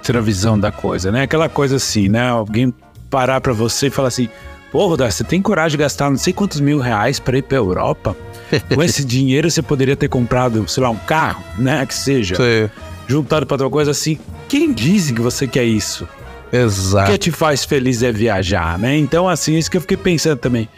[0.00, 1.22] outra visão da coisa, né?
[1.22, 2.28] Aquela coisa assim, né?
[2.28, 2.74] Alguém
[3.08, 4.28] parar pra você e falar assim
[4.70, 8.16] Porra, você tem coragem de gastar não sei quantos mil reais para ir para Europa?
[8.72, 11.84] Com esse dinheiro você poderia ter comprado, sei lá, um carro, né?
[11.84, 12.36] Que seja.
[12.36, 12.70] Sim.
[13.08, 14.18] Juntado para outra coisa assim.
[14.48, 16.08] Quem diz que você quer isso?
[16.52, 17.10] Exato.
[17.10, 18.96] O que te faz feliz é viajar, né?
[18.96, 20.68] Então, assim, isso que eu fiquei pensando também.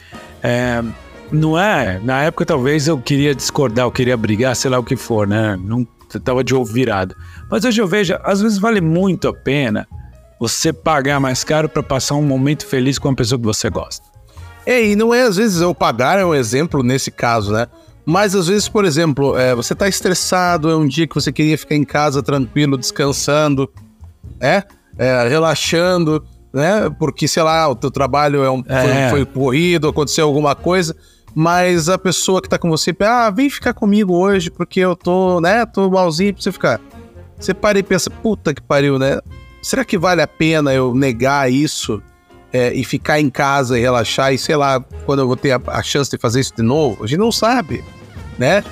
[0.43, 0.83] É,
[1.31, 2.01] não é?
[2.03, 5.59] Na época, talvez eu queria discordar, eu queria brigar, sei lá o que for, né?
[5.63, 5.87] Não
[6.25, 7.15] tava de ovo virado.
[7.53, 9.87] Mas hoje eu vejo, às vezes vale muito a pena
[10.41, 14.07] você pagar mais caro para passar um momento feliz com uma pessoa que você gosta.
[14.65, 17.67] É, e não é às vezes eu pagar é um exemplo nesse caso, né?
[18.07, 21.59] Mas às vezes, por exemplo, é, você tá estressado, é um dia que você queria
[21.59, 23.71] ficar em casa tranquilo, descansando,
[24.41, 24.65] é,
[24.97, 26.25] é relaxando,
[26.55, 26.89] né?
[26.99, 29.11] Porque, sei lá, o teu trabalho é um, é.
[29.11, 30.97] Foi, foi corrido, aconteceu alguma coisa.
[31.35, 35.39] mas a pessoa que tá com você, ah, vem ficar comigo hoje porque eu tô,
[35.39, 36.81] né, tô malzinho pra você ficar.
[37.43, 39.19] Você para e pensa, puta que pariu, né?
[39.61, 42.01] Será que vale a pena eu negar isso
[42.53, 45.61] é, e ficar em casa e relaxar e sei lá quando eu vou ter a,
[45.67, 47.03] a, chance de fazer isso de novo?
[47.03, 47.83] A gente não sabe,
[48.39, 48.63] né?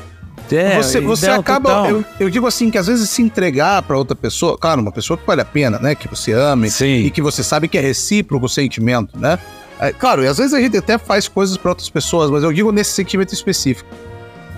[0.53, 1.89] É, você você acaba.
[1.89, 5.17] Eu, eu, digo assim, que às vezes se entregar para outra pessoa, claro, uma pessoa
[5.17, 5.95] que vale a pena, né?
[5.95, 7.05] Que você ame Sim.
[7.05, 9.39] e que você sabe que é recíproco o sentimento, né?
[9.81, 12.53] É, claro, e às vezes a gente até faz coisas para outras pessoas, mas eu
[12.53, 13.89] digo nesse sentimento específico.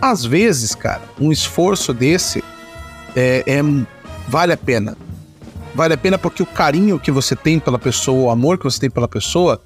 [0.01, 2.43] Às vezes, cara, um esforço desse
[3.15, 3.63] é, é
[4.29, 4.97] vale a pena.
[5.75, 8.79] Vale a pena porque o carinho que você tem pela pessoa, o amor que você
[8.79, 9.61] tem pela pessoa,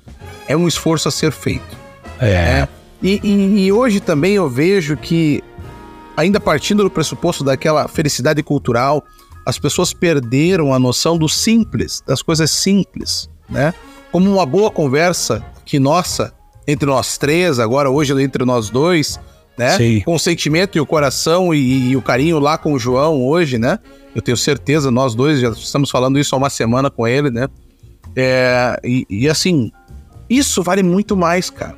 [0.47, 1.77] é um esforço a ser feito.
[2.21, 2.27] É.
[2.27, 2.69] é.
[3.03, 5.43] E, e, e hoje também eu vejo que
[6.17, 9.05] ainda partindo do pressuposto daquela felicidade cultural,
[9.45, 13.75] as pessoas perderam a noção do simples, das coisas simples, né?
[14.11, 16.33] Como uma boa conversa que nossa,
[16.67, 19.21] entre nós três, agora hoje entre nós dois,
[19.57, 19.77] né?
[19.77, 20.01] Sim.
[20.01, 23.59] Com o sentimento e o coração e, e, o carinho lá com o João hoje,
[23.59, 23.79] né?
[24.15, 27.49] Eu tenho certeza, nós dois já estamos falando isso há uma semana com ele, né?
[28.15, 29.71] É, e, e assim,
[30.29, 31.77] isso vale muito mais, cara.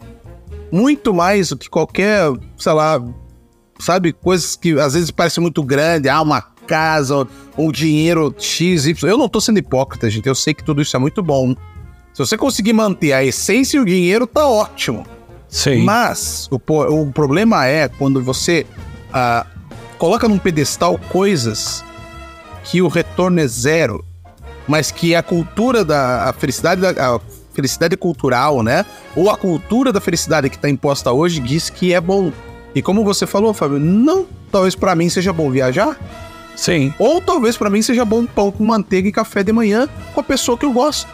[0.71, 3.03] Muito mais do que qualquer, sei lá,
[3.79, 4.13] sabe?
[4.13, 7.27] Coisas que às vezes parecem muito grande, ah, uma casa,
[7.57, 9.11] um dinheiro X, Y.
[9.11, 10.29] Eu não tô sendo hipócrita, gente.
[10.29, 11.55] Eu sei que tudo isso é muito bom.
[12.13, 15.07] Se você conseguir manter a essência e o dinheiro, tá ótimo.
[15.49, 15.83] Sim.
[15.83, 18.67] Mas o, o problema é quando você
[19.13, 19.47] ah,
[19.99, 21.85] coloca num pedestal coisas
[22.65, 24.05] que o retorno é zero,
[24.67, 27.21] mas que a cultura da a felicidade da a
[27.55, 28.85] felicidade cultural, né?
[29.17, 32.31] Ou a cultura da felicidade que está imposta hoje diz que é bom.
[32.75, 35.99] E como você falou, Fábio, não, talvez para mim seja bom viajar.
[36.55, 36.93] Sim.
[36.99, 40.23] Ou talvez para mim seja bom pão com manteiga e café de manhã com a
[40.23, 41.09] pessoa que eu gosto.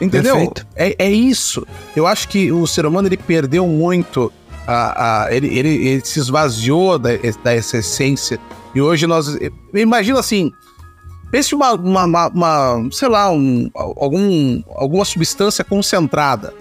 [0.00, 0.52] Entendeu?
[0.76, 1.66] É, é isso.
[1.94, 4.32] Eu acho que o ser humano ele perdeu muito.
[4.66, 7.10] A, a, ele, ele, ele se esvaziou da,
[7.42, 8.38] da essa essência.
[8.74, 9.36] E hoje nós.
[9.74, 10.52] Imagina assim.
[11.30, 16.54] Pense uma, uma, uma, uma sei lá, um, algum, alguma substância concentrada.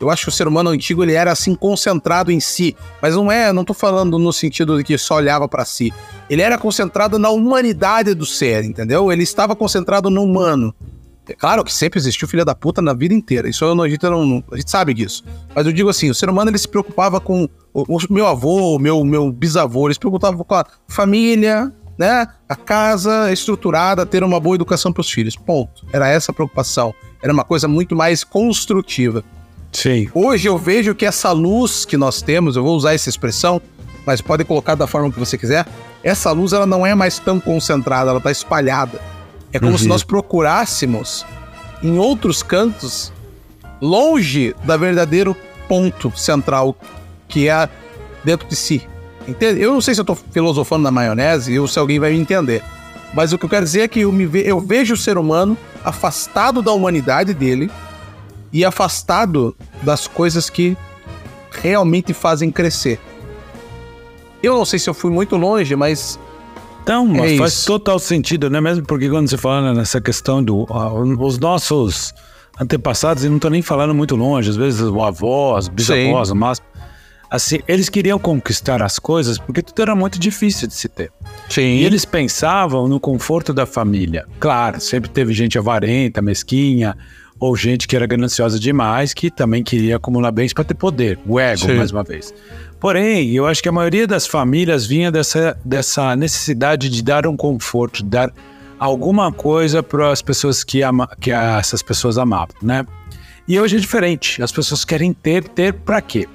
[0.00, 3.32] Eu acho que o ser humano antigo ele era assim concentrado em si, mas não
[3.32, 5.92] é, não tô falando no sentido de que só olhava para si.
[6.30, 9.10] Ele era concentrado na humanidade do ser, entendeu?
[9.10, 10.72] Ele estava concentrado no humano.
[11.28, 13.48] É claro que sempre existiu filha da puta na vida inteira.
[13.48, 15.22] Isso a gente não, a gente sabe disso.
[15.54, 18.76] Mas eu digo assim, o ser humano ele se preocupava com o, o meu avô,
[18.76, 22.26] o meu meu bisavô, ele se preocupava com a família, né?
[22.48, 25.36] A casa estruturada, ter uma boa educação para os filhos.
[25.36, 25.84] Ponto.
[25.92, 26.94] Era essa a preocupação.
[27.22, 29.24] Era uma coisa muito mais construtiva.
[29.72, 30.08] Sim.
[30.14, 33.60] Hoje eu vejo que essa luz que nós temos, eu vou usar essa expressão,
[34.06, 35.66] mas pode colocar da forma que você quiser.
[36.02, 39.00] Essa luz ela não é mais tão concentrada, ela está espalhada.
[39.52, 39.78] É como uhum.
[39.78, 41.24] se nós procurássemos
[41.82, 43.12] em outros cantos,
[43.80, 45.36] longe da verdadeiro
[45.68, 46.76] ponto central
[47.28, 47.68] que é
[48.24, 48.86] dentro de si.
[49.26, 49.60] Entende?
[49.60, 52.62] Eu não sei se eu estou filosofando na maionese ou se alguém vai me entender.
[53.14, 55.16] Mas o que eu quero dizer é que eu, me ve eu vejo o ser
[55.16, 57.70] humano afastado da humanidade dele,
[58.52, 60.76] e afastado das coisas que
[61.50, 62.98] realmente fazem crescer.
[64.42, 66.18] Eu não sei se eu fui muito longe, mas.
[66.88, 67.66] Então, mas é faz isso.
[67.66, 68.62] total sentido, né?
[68.62, 70.62] Mesmo porque quando você fala nessa questão do.
[70.62, 72.14] Uh, os nossos
[72.58, 76.62] antepassados, e não estou nem falando muito longe, às vezes o avós, bisavós, mas.
[77.30, 81.12] Assim, eles queriam conquistar as coisas porque tudo era muito difícil de se ter.
[81.50, 81.60] Sim.
[81.60, 84.24] E eles pensavam no conforto da família.
[84.40, 86.96] Claro, sempre teve gente avarenta, mesquinha,
[87.38, 91.38] ou gente que era gananciosa demais, que também queria acumular bens para ter poder, o
[91.38, 91.74] ego, Sim.
[91.74, 92.32] mais uma vez.
[92.80, 97.36] Porém, eu acho que a maioria das famílias vinha dessa, dessa necessidade de dar um
[97.36, 98.32] conforto, de dar
[98.78, 102.86] alguma coisa para as pessoas que, ama, que essas pessoas amavam, né?
[103.48, 104.42] E hoje é diferente.
[104.42, 106.28] As pessoas querem ter, ter para quê?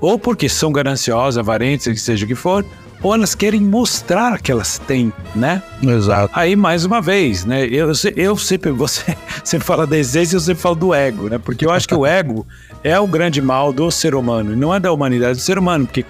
[0.00, 2.64] Ou porque são gananciosas, avarentas, que seja o que for,
[3.02, 5.62] ou elas querem mostrar que elas têm, né?
[5.82, 6.32] Exato.
[6.36, 7.66] Aí, mais uma vez, né?
[7.66, 11.38] Eu, eu sempre, você sempre fala da essência, eu sempre falo do ego, né?
[11.38, 12.46] Porque eu acho que o ego
[12.84, 15.86] é o grande mal do ser humano, e não é da humanidade, do ser humano,
[15.86, 16.04] porque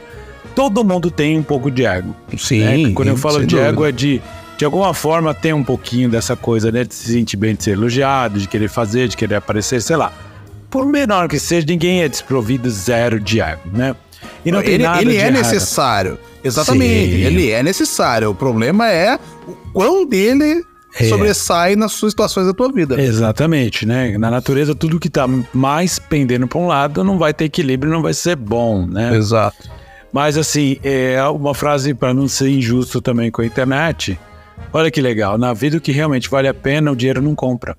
[0.55, 2.15] todo mundo tem um pouco de ego.
[2.37, 2.61] Sim.
[2.61, 2.93] Né?
[2.93, 4.21] Quando eu falo de ego, é de
[4.61, 6.85] de alguma forma tem um pouquinho dessa coisa, né?
[6.85, 10.13] De se sentir bem, de ser elogiado, de querer fazer, de querer aparecer, sei lá.
[10.69, 13.97] Por menor que seja, ninguém é desprovido zero de ego, né?
[14.45, 15.33] E não tem ele, nada ele é errado.
[15.33, 16.19] necessário.
[16.43, 17.23] Exatamente, Sim.
[17.23, 18.31] ele é necessário.
[18.31, 20.65] O problema é o quão dele
[20.99, 21.09] é.
[21.09, 23.01] sobressai nas suas situações da tua vida.
[23.01, 24.17] Exatamente, né?
[24.19, 28.03] Na natureza, tudo que tá mais pendendo para um lado não vai ter equilíbrio, não
[28.03, 29.17] vai ser bom, né?
[29.17, 29.71] Exato.
[30.13, 34.19] Mas assim, é uma frase para não ser injusto também com a internet.
[34.73, 37.77] Olha que legal, na vida o que realmente vale a pena, o dinheiro não compra.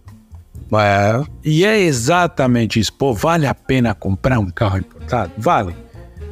[0.74, 1.22] É.
[1.44, 2.94] E é exatamente isso.
[2.94, 5.32] Pô, vale a pena comprar um carro importado?
[5.38, 5.76] Vale.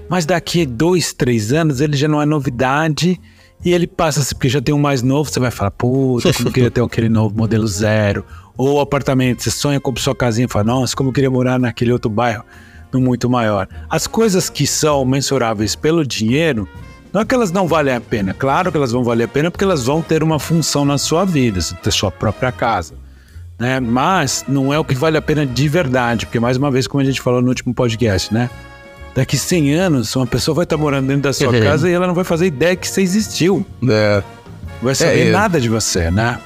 [0.10, 3.20] Mas daqui dois, três anos ele já não é novidade
[3.64, 6.54] e ele passa, porque já tem um mais novo, você vai falar, puta, como eu
[6.54, 8.26] queria ter aquele novo modelo zero.
[8.58, 11.92] Ou apartamento, você sonha com sua casinha e fala, nossa, como eu queria morar naquele
[11.92, 12.44] outro bairro,
[12.92, 13.68] no muito maior.
[13.90, 16.68] As coisas que são mensuráveis pelo dinheiro,
[17.14, 18.34] não é que elas não valem a pena.
[18.34, 21.26] Claro que elas vão valer a pena porque elas vão ter uma função na sua
[21.26, 22.96] vida, você ter sua própria casa.
[23.60, 23.80] Né?
[23.80, 27.02] Mas não é o que vale a pena de verdade, porque mais uma vez, como
[27.02, 28.50] a gente falou no último podcast, né?
[29.20, 32.14] Daqui 100 anos, uma pessoa vai estar morando dentro da sua casa e ela não
[32.14, 33.66] vai fazer ideia que você existiu.
[33.84, 34.16] É.
[34.16, 34.24] Não
[34.82, 35.32] vai saber É, é.
[35.32, 36.40] nada de você, né?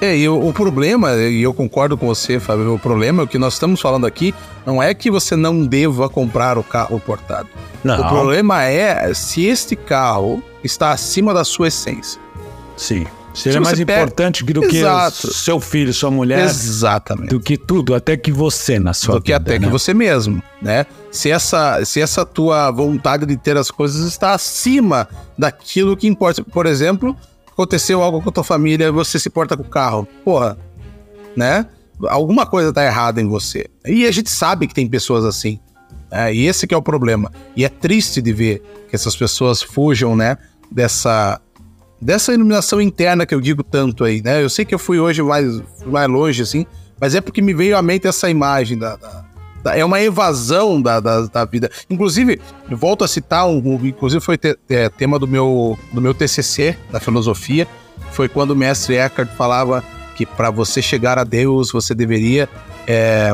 [0.00, 3.28] É, e o, o problema, e eu concordo com você, Fábio, o problema é o
[3.28, 4.34] que nós estamos falando aqui
[4.66, 7.48] não é que você não deva comprar o carro importado.
[7.84, 8.00] Não.
[8.00, 12.20] O problema é se este carro está acima da sua essência.
[12.76, 13.06] Sim.
[13.36, 15.30] Se Seria mais pega- importante do que Exato.
[15.32, 17.28] seu filho, sua mulher, Exatamente.
[17.28, 19.66] do que tudo, até que você na sua do que vida, até né?
[19.66, 20.86] que você mesmo, né?
[21.12, 25.06] Se essa, se essa tua vontade de ter as coisas está acima
[25.38, 26.42] daquilo que importa.
[26.42, 27.14] Por exemplo,
[27.46, 30.08] aconteceu algo com a tua família, você se porta com o carro.
[30.24, 30.56] Porra,
[31.36, 31.66] né?
[32.08, 33.66] Alguma coisa tá errada em você.
[33.86, 35.60] E a gente sabe que tem pessoas assim.
[36.10, 36.32] né?
[36.34, 37.30] E esse que é o problema.
[37.54, 40.38] E é triste de ver que essas pessoas fujam, né?
[40.72, 41.38] Dessa,
[42.00, 44.42] dessa iluminação interna que eu digo tanto aí, né?
[44.42, 46.66] Eu sei que eu fui hoje mais, mais longe, assim,
[47.00, 48.96] mas é porque me veio à mente essa imagem da.
[48.96, 49.24] da-
[49.62, 51.68] da- é uma evasão da, da, da vida.
[51.90, 52.40] Inclusive,
[52.70, 56.14] eu volto a citar, um, um- inclusive foi te- é, tema do meu, do meu
[56.14, 57.66] TCC, da filosofia,
[58.12, 59.82] foi quando o mestre Eckhart falava
[60.14, 62.48] que para você chegar a Deus, você deveria
[62.86, 63.32] é,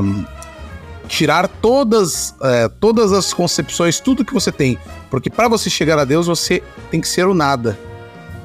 [1.08, 4.78] tirar todas, é, todas as concepções, tudo que você tem.
[5.10, 7.78] Porque para você chegar a Deus, você tem que ser o nada.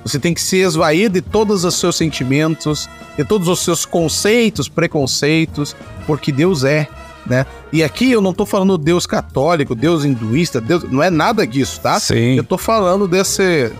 [0.07, 4.69] Você tem que se esvair de todos os seus sentimentos, de todos os seus conceitos,
[4.69, 6.87] preconceitos, porque Deus é,
[7.25, 7.45] né?
[7.73, 11.81] E aqui eu não tô falando Deus católico, Deus hinduísta, Deus, não é nada disso,
[11.81, 11.99] tá?
[11.99, 12.35] Sim.
[12.35, 13.71] Eu tô falando desse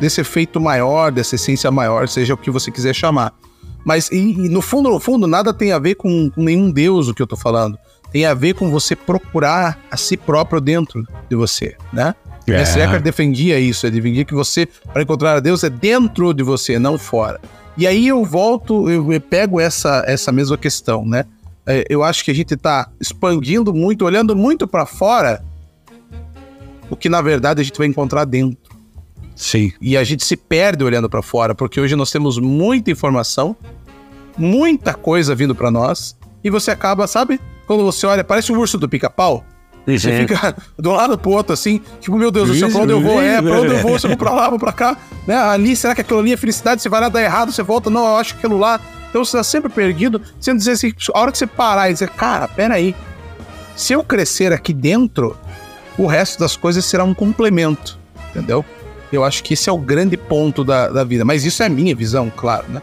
[0.00, 3.32] desse efeito maior, dessa essência maior, seja o que você quiser chamar.
[3.84, 7.08] Mas e, e no fundo, no fundo, nada tem a ver com, com nenhum Deus
[7.08, 7.78] o que eu tô falando.
[8.12, 12.14] Tem a ver com você procurar a si próprio dentro de você, né?
[12.46, 12.58] É.
[12.58, 16.42] Mestre Eckhart defendia isso, ele defendia que você, para encontrar a Deus, é dentro de
[16.42, 17.40] você, não fora.
[17.76, 21.24] E aí eu volto, eu, eu pego essa, essa mesma questão, né?
[21.64, 25.42] É, eu acho que a gente tá expandindo muito, olhando muito para fora,
[26.90, 28.72] o que na verdade a gente vai encontrar dentro.
[29.34, 29.72] Sim.
[29.80, 33.56] E a gente se perde olhando para fora, porque hoje nós temos muita informação,
[34.36, 37.40] muita coisa vindo para nós, e você acaba, sabe?
[37.66, 39.44] Quando você olha, parece o urso do pica-pau.
[39.86, 42.92] Você fica de um lado pro outro, assim, tipo, meu Deus do céu, pra onde
[42.92, 43.20] eu vou?
[43.20, 43.98] É, pra onde eu vou?
[43.98, 44.96] Se eu vou pra lá, vou pra cá.
[45.26, 45.36] Né?
[45.36, 46.80] Ali, será que aquilo ali é felicidade?
[46.80, 48.80] Você vai lá, dá errado, você volta, não, eu acho que aquilo lá.
[49.10, 52.08] Então você tá sempre perdido, sendo dizer assim, a hora que você parar e dizer,
[52.10, 52.94] cara, peraí,
[53.74, 55.36] se eu crescer aqui dentro,
[55.98, 57.98] o resto das coisas será um complemento,
[58.30, 58.64] entendeu?
[59.12, 61.24] Eu acho que esse é o grande ponto da, da vida.
[61.24, 62.80] Mas isso é a minha visão, claro, né?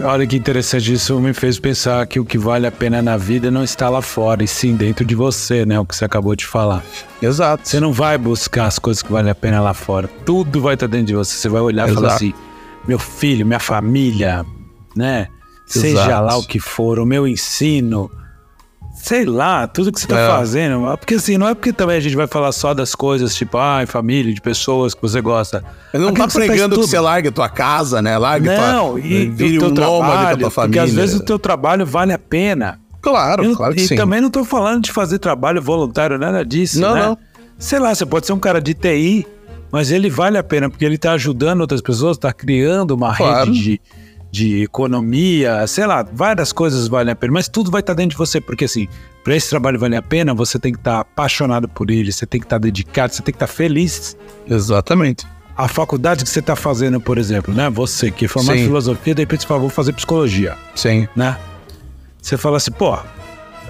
[0.00, 3.50] Olha que interessante, isso me fez pensar que o que vale a pena na vida
[3.50, 5.78] não está lá fora, e sim dentro de você, né?
[5.78, 6.82] O que você acabou de falar.
[7.22, 7.68] Exato.
[7.68, 10.08] Você não vai buscar as coisas que valem a pena lá fora.
[10.26, 11.36] Tudo vai estar dentro de você.
[11.36, 12.24] Você vai olhar e falar Exato.
[12.24, 12.34] assim:
[12.88, 14.44] meu filho, minha família,
[14.96, 15.28] né?
[15.66, 16.26] Seja Exato.
[16.26, 18.10] lá o que for, o meu ensino.
[19.04, 20.28] Sei lá, tudo que você tá É.
[20.28, 20.96] fazendo.
[20.96, 23.84] Porque assim, não é porque também a gente vai falar só das coisas, tipo, ai,
[23.84, 25.62] família, de pessoas que você gosta.
[25.92, 28.16] Não Aquilo tá que você pregando que você largue a tua casa, né?
[28.16, 29.00] Largue Não, tua.
[29.00, 30.82] e vire um nômade com a trabalho, tua porque família.
[30.84, 32.80] às vezes o teu trabalho vale a pena.
[33.02, 33.94] Claro, Eu- claro que e sim.
[33.96, 37.02] também não tô falando de fazer trabalho voluntário, nada disso, Não, né?
[37.02, 37.18] não.
[37.58, 39.26] Sei lá, você pode ser um cara de TI,
[39.70, 43.50] mas ele vale a pena, porque ele tá ajudando outras pessoas, tá criando uma Claro.
[43.52, 43.80] rede de,
[44.34, 48.16] de economia, sei lá, várias coisas valem a pena, mas tudo vai estar dentro de
[48.16, 48.88] você, porque assim,
[49.22, 52.40] para esse trabalho valer a pena, você tem que estar apaixonado por ele, você tem
[52.40, 54.16] que estar dedicado, você tem que estar feliz.
[54.50, 55.24] Exatamente.
[55.56, 57.70] A faculdade que você tá fazendo, por exemplo, né?
[57.70, 58.66] Você que é formado em Sim.
[58.66, 61.06] filosofia, de repente você fala, vou fazer psicologia Sim.
[61.14, 61.38] né?
[62.20, 62.98] Você fala assim, pô,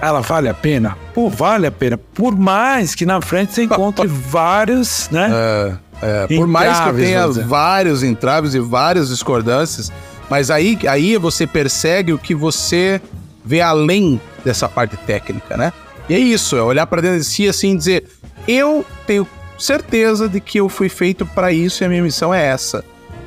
[0.00, 0.96] ela vale a pena?
[1.12, 1.98] Pô, vale a pena.
[1.98, 5.30] Por mais que na frente você encontre vários, né?
[5.30, 9.92] É, é, por mais que Entraves, tenha vários entraves e várias discordâncias,
[10.28, 13.00] mas aí, aí você persegue o que você
[13.44, 15.72] vê além dessa parte técnica, né?
[16.08, 18.04] E é isso, é olhar para dentro de si assim e dizer:
[18.46, 19.26] eu tenho
[19.58, 22.84] certeza de que eu fui feito para isso e a minha missão é essa.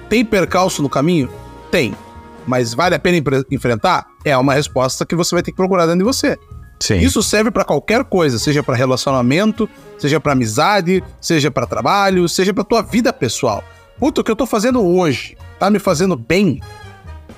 [0.09, 1.29] Tem percalço no caminho?
[1.71, 1.93] Tem.
[2.45, 3.21] Mas vale a pena
[3.51, 4.07] enfrentar?
[4.23, 6.37] É uma resposta que você vai ter que procurar dentro de você.
[6.79, 6.99] Sim.
[6.99, 9.67] Isso serve pra qualquer coisa, seja pra relacionamento,
[9.97, 13.63] seja pra amizade, seja pra trabalho, seja pra tua vida pessoal.
[13.99, 16.61] Puta, o que eu tô fazendo hoje tá me fazendo bem?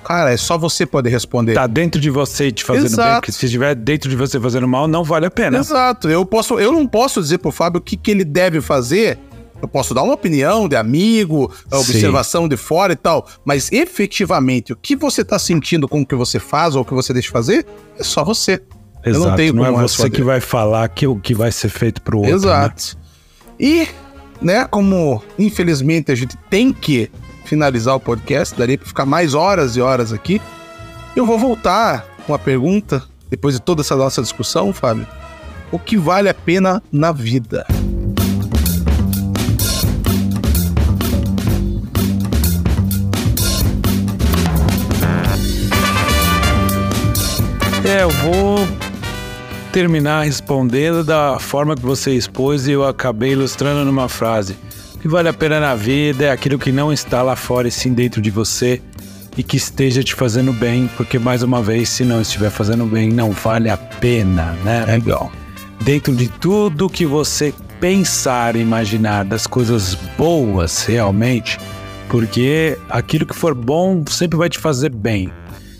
[0.04, 1.54] Cara, é só você poder responder.
[1.54, 3.08] Tá dentro de você te fazendo Exato.
[3.08, 5.58] bem, porque se estiver dentro de você fazendo mal, não vale a pena.
[5.58, 6.08] Exato.
[6.08, 9.18] Eu, posso, eu não posso dizer pro Fábio o que, que ele deve fazer.
[9.60, 12.48] Eu posso dar uma opinião de amigo, observação Sim.
[12.48, 16.38] de fora e tal, mas efetivamente o que você tá sentindo com o que você
[16.38, 17.66] faz ou o que você deixa de fazer
[17.98, 18.62] é só você.
[19.04, 19.24] Exato.
[19.24, 22.00] Eu não, tenho não é você que vai falar que o que vai ser feito
[22.02, 22.32] pro outro.
[22.32, 22.36] Né?
[22.36, 22.96] Exato.
[22.96, 23.00] Né?
[23.58, 23.88] E,
[24.40, 27.10] né, como infelizmente a gente tem que
[27.50, 30.40] finalizar o podcast, daria para ficar mais horas e horas aqui.
[31.16, 35.04] Eu vou voltar com a pergunta, depois de toda essa nossa discussão, Fábio.
[35.72, 37.66] O que vale a pena na vida?
[47.84, 48.58] É, eu vou
[49.72, 54.56] terminar respondendo da forma que você expôs e eu acabei ilustrando numa frase.
[55.00, 57.94] Que vale a pena na vida é aquilo que não está lá fora e sim
[57.94, 58.82] dentro de você
[59.36, 63.08] e que esteja te fazendo bem, porque mais uma vez, se não estiver fazendo bem,
[63.08, 64.84] não vale a pena, né?
[64.84, 65.32] Legal.
[65.80, 71.58] Dentro de tudo que você pensar, imaginar das coisas boas realmente,
[72.10, 75.32] porque aquilo que for bom sempre vai te fazer bem.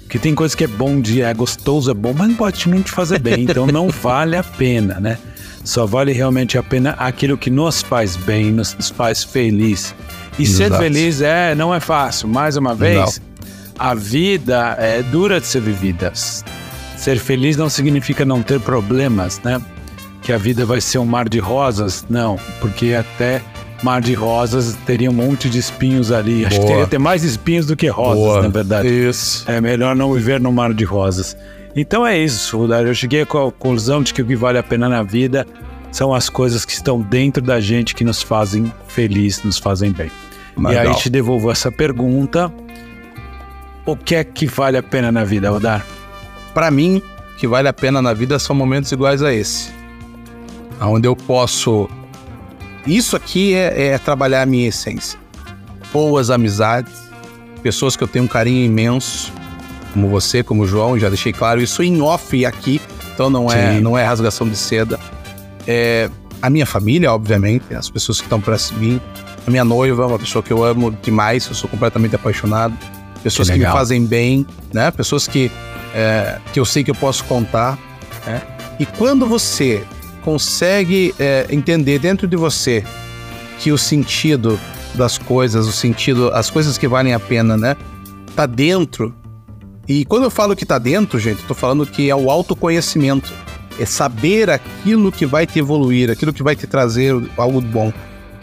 [0.04, 2.82] Porque tem coisa que é bom de é gostoso, é bom, mas não pode não
[2.82, 5.18] te fazer bem, então não vale a pena, né?
[5.64, 9.94] Só vale realmente a pena aquilo que nos faz bem, nos faz feliz.
[10.38, 10.70] E Exato.
[10.70, 12.28] ser feliz é não é fácil.
[12.28, 13.86] Mais uma vez, não.
[13.90, 16.12] a vida é dura de ser vivida.
[16.14, 19.60] Ser feliz não significa não ter problemas, né?
[20.22, 23.42] Que a vida vai ser um mar de rosas, não, porque até
[23.82, 26.44] mar de rosas teria um monte de espinhos ali.
[26.44, 26.66] Acho Boa.
[26.66, 28.42] que teria ter mais espinhos do que rosas, Boa.
[28.42, 28.88] na verdade.
[28.88, 29.50] Isso.
[29.50, 31.36] É melhor não viver no mar de rosas.
[31.74, 32.82] Então é isso, Rudar.
[32.82, 35.46] Eu cheguei à conclusão de que o que vale a pena na vida
[35.92, 40.10] são as coisas que estão dentro da gente que nos fazem feliz, nos fazem bem.
[40.56, 40.72] Legal.
[40.72, 42.52] E aí te devolvo essa pergunta.
[43.86, 45.86] O que é que vale a pena na vida, Rodar?
[46.52, 47.02] Para mim,
[47.34, 49.72] o que vale a pena na vida são momentos iguais a esse.
[50.80, 51.88] Onde eu posso
[52.86, 55.18] isso aqui é, é trabalhar a minha essência.
[55.92, 56.92] Boas amizades,
[57.62, 59.32] pessoas que eu tenho um carinho imenso,
[59.92, 62.80] como você, como o João, já deixei claro isso em off aqui,
[63.12, 64.98] então não é, não é rasgação de seda.
[65.66, 66.08] É,
[66.40, 69.00] a minha família, obviamente, as pessoas que estão para mim,
[69.46, 72.76] a minha noiva, uma pessoa que eu amo demais, eu sou completamente apaixonado,
[73.22, 74.90] pessoas que, que me fazem bem, né?
[74.90, 75.50] Pessoas que,
[75.94, 77.78] é, que eu sei que eu posso contar.
[78.26, 78.40] Né?
[78.78, 79.84] E quando você
[80.22, 82.84] consegue é, entender dentro de você
[83.58, 84.58] que o sentido
[84.94, 87.76] das coisas, o sentido, as coisas que valem a pena, né,
[88.34, 89.14] tá dentro.
[89.90, 93.32] E quando eu falo que tá dentro, gente, tô falando que é o autoconhecimento.
[93.76, 97.92] É saber aquilo que vai te evoluir, aquilo que vai te trazer algo bom.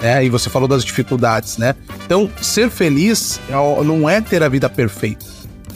[0.02, 0.26] Né?
[0.26, 1.74] E você falou das dificuldades, né?
[2.06, 5.26] Então, ser feliz é não é ter a vida perfeita.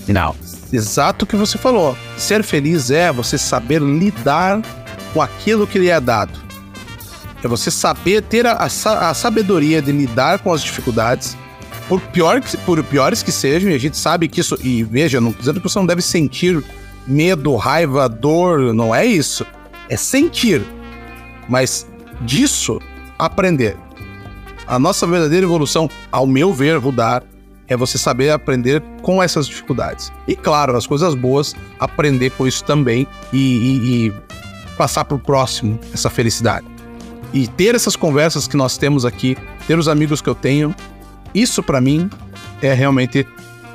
[0.09, 0.36] Não.
[0.74, 1.97] Exato o que você falou.
[2.17, 4.61] Ser feliz é você saber lidar
[5.13, 6.38] com aquilo que lhe é dado.
[7.41, 11.38] É você saber ter a, a, a sabedoria de lidar com as dificuldades,
[11.91, 14.57] por, pior que, por piores que sejam, e a gente sabe que isso.
[14.63, 16.63] E veja, não dizendo que você não deve sentir
[17.05, 19.45] medo, raiva, dor, não é isso.
[19.89, 20.61] É sentir.
[21.49, 21.85] Mas
[22.21, 22.79] disso,
[23.19, 23.75] aprender.
[24.65, 27.23] A nossa verdadeira evolução, ao meu ver, Rudar,
[27.67, 30.13] é você saber aprender com essas dificuldades.
[30.25, 34.13] E claro, as coisas boas, aprender com isso também e, e, e
[34.77, 36.65] passar para o próximo essa felicidade.
[37.33, 39.35] E ter essas conversas que nós temos aqui,
[39.67, 40.73] ter os amigos que eu tenho,
[41.34, 42.09] isso para mim
[42.61, 43.27] é realmente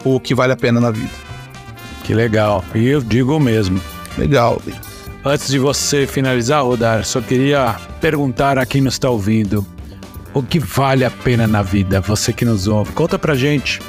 [0.05, 1.11] o que vale a pena na vida.
[2.05, 2.65] Que legal.
[2.75, 3.81] E eu digo mesmo.
[4.17, 4.61] Legal.
[5.25, 9.67] Antes de você finalizar, Rodar, só queria perguntar a quem nos está ouvindo:
[10.33, 12.01] o que vale a pena na vida?
[12.01, 13.81] Você que nos ouve, conta pra gente.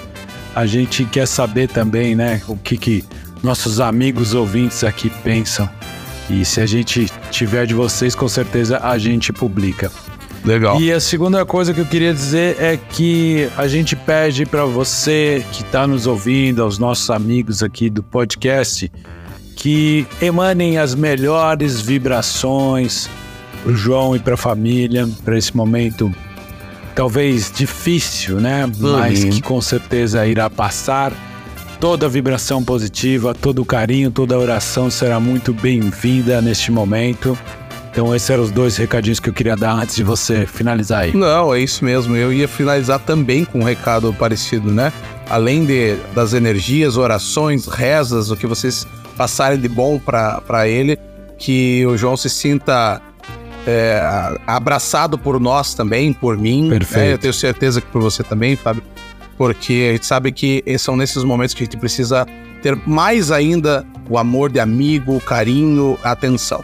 [0.55, 3.05] A gente quer saber também, né, o que, que
[3.43, 5.69] nossos amigos ouvintes aqui pensam.
[6.27, 9.91] E se a gente tiver de vocês, com certeza a gente publica.
[10.47, 10.79] Legal.
[10.79, 15.45] E a segunda coisa que eu queria dizer é que a gente pede para você
[15.51, 18.89] que está nos ouvindo, aos nossos amigos aqui do podcast,
[19.57, 23.09] que emanem as melhores vibrações
[23.61, 26.09] para o João e para a família, para esse momento
[26.95, 28.65] talvez difícil, né?
[28.65, 28.93] Uhum.
[28.93, 31.11] Mas que com certeza irá passar
[31.79, 37.37] Toda vibração positiva, todo o carinho, toda a oração será muito bem-vinda neste momento.
[37.97, 41.15] Então, esses eram os dois recadinhos que eu queria dar antes de você finalizar aí.
[41.15, 42.15] Não, é isso mesmo.
[42.15, 44.93] Eu ia finalizar também com um recado parecido, né?
[45.27, 48.85] Além de, das energias, orações, rezas, o que vocês
[49.17, 50.99] passarem de bom para ele,
[51.39, 53.01] que o João se sinta
[53.65, 53.99] é,
[54.45, 56.69] abraçado por nós também, por mim.
[56.69, 57.03] Perfeito.
[57.03, 57.13] Né?
[57.13, 58.83] Eu tenho certeza que por você também, Fábio
[59.39, 62.27] porque a gente sabe que são nesses momentos que a gente precisa
[62.61, 66.63] ter mais ainda o amor de amigo, o carinho, a atenção.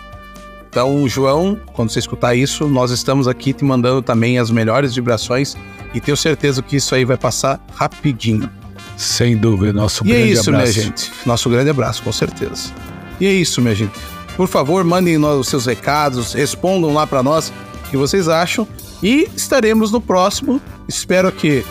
[0.74, 5.56] Então, João, quando você escutar isso, nós estamos aqui te mandando também as melhores vibrações
[5.94, 8.50] e tenho certeza que isso aí vai passar rapidinho.
[8.98, 10.74] Sem dúvida, nosso e grande é isso, abraço.
[10.74, 11.12] minha gente.
[11.28, 12.74] Nosso grande abraço, com certeza.
[13.20, 13.94] E é isso, minha gente.
[14.36, 17.54] Por favor, mandem os seus recados, respondam lá para nós
[17.86, 18.68] o que vocês acham
[19.04, 20.60] e estaremos no próximo.
[20.88, 21.64] Espero que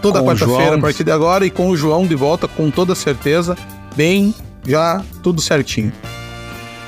[0.00, 3.58] toda quarta-feira a partir de agora e com o João de volta com toda certeza,
[3.96, 4.32] bem,
[4.64, 5.92] já tudo certinho.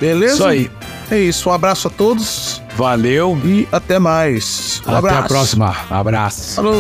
[0.01, 0.35] Beleza?
[0.35, 0.71] Isso aí.
[1.11, 1.49] É isso.
[1.49, 3.39] Um abraço a todos Valeu.
[3.45, 4.83] e até mais.
[4.87, 5.19] Um Até abraço.
[5.19, 5.77] a próxima.
[5.91, 6.55] Abraço.
[6.57, 6.75] Falou.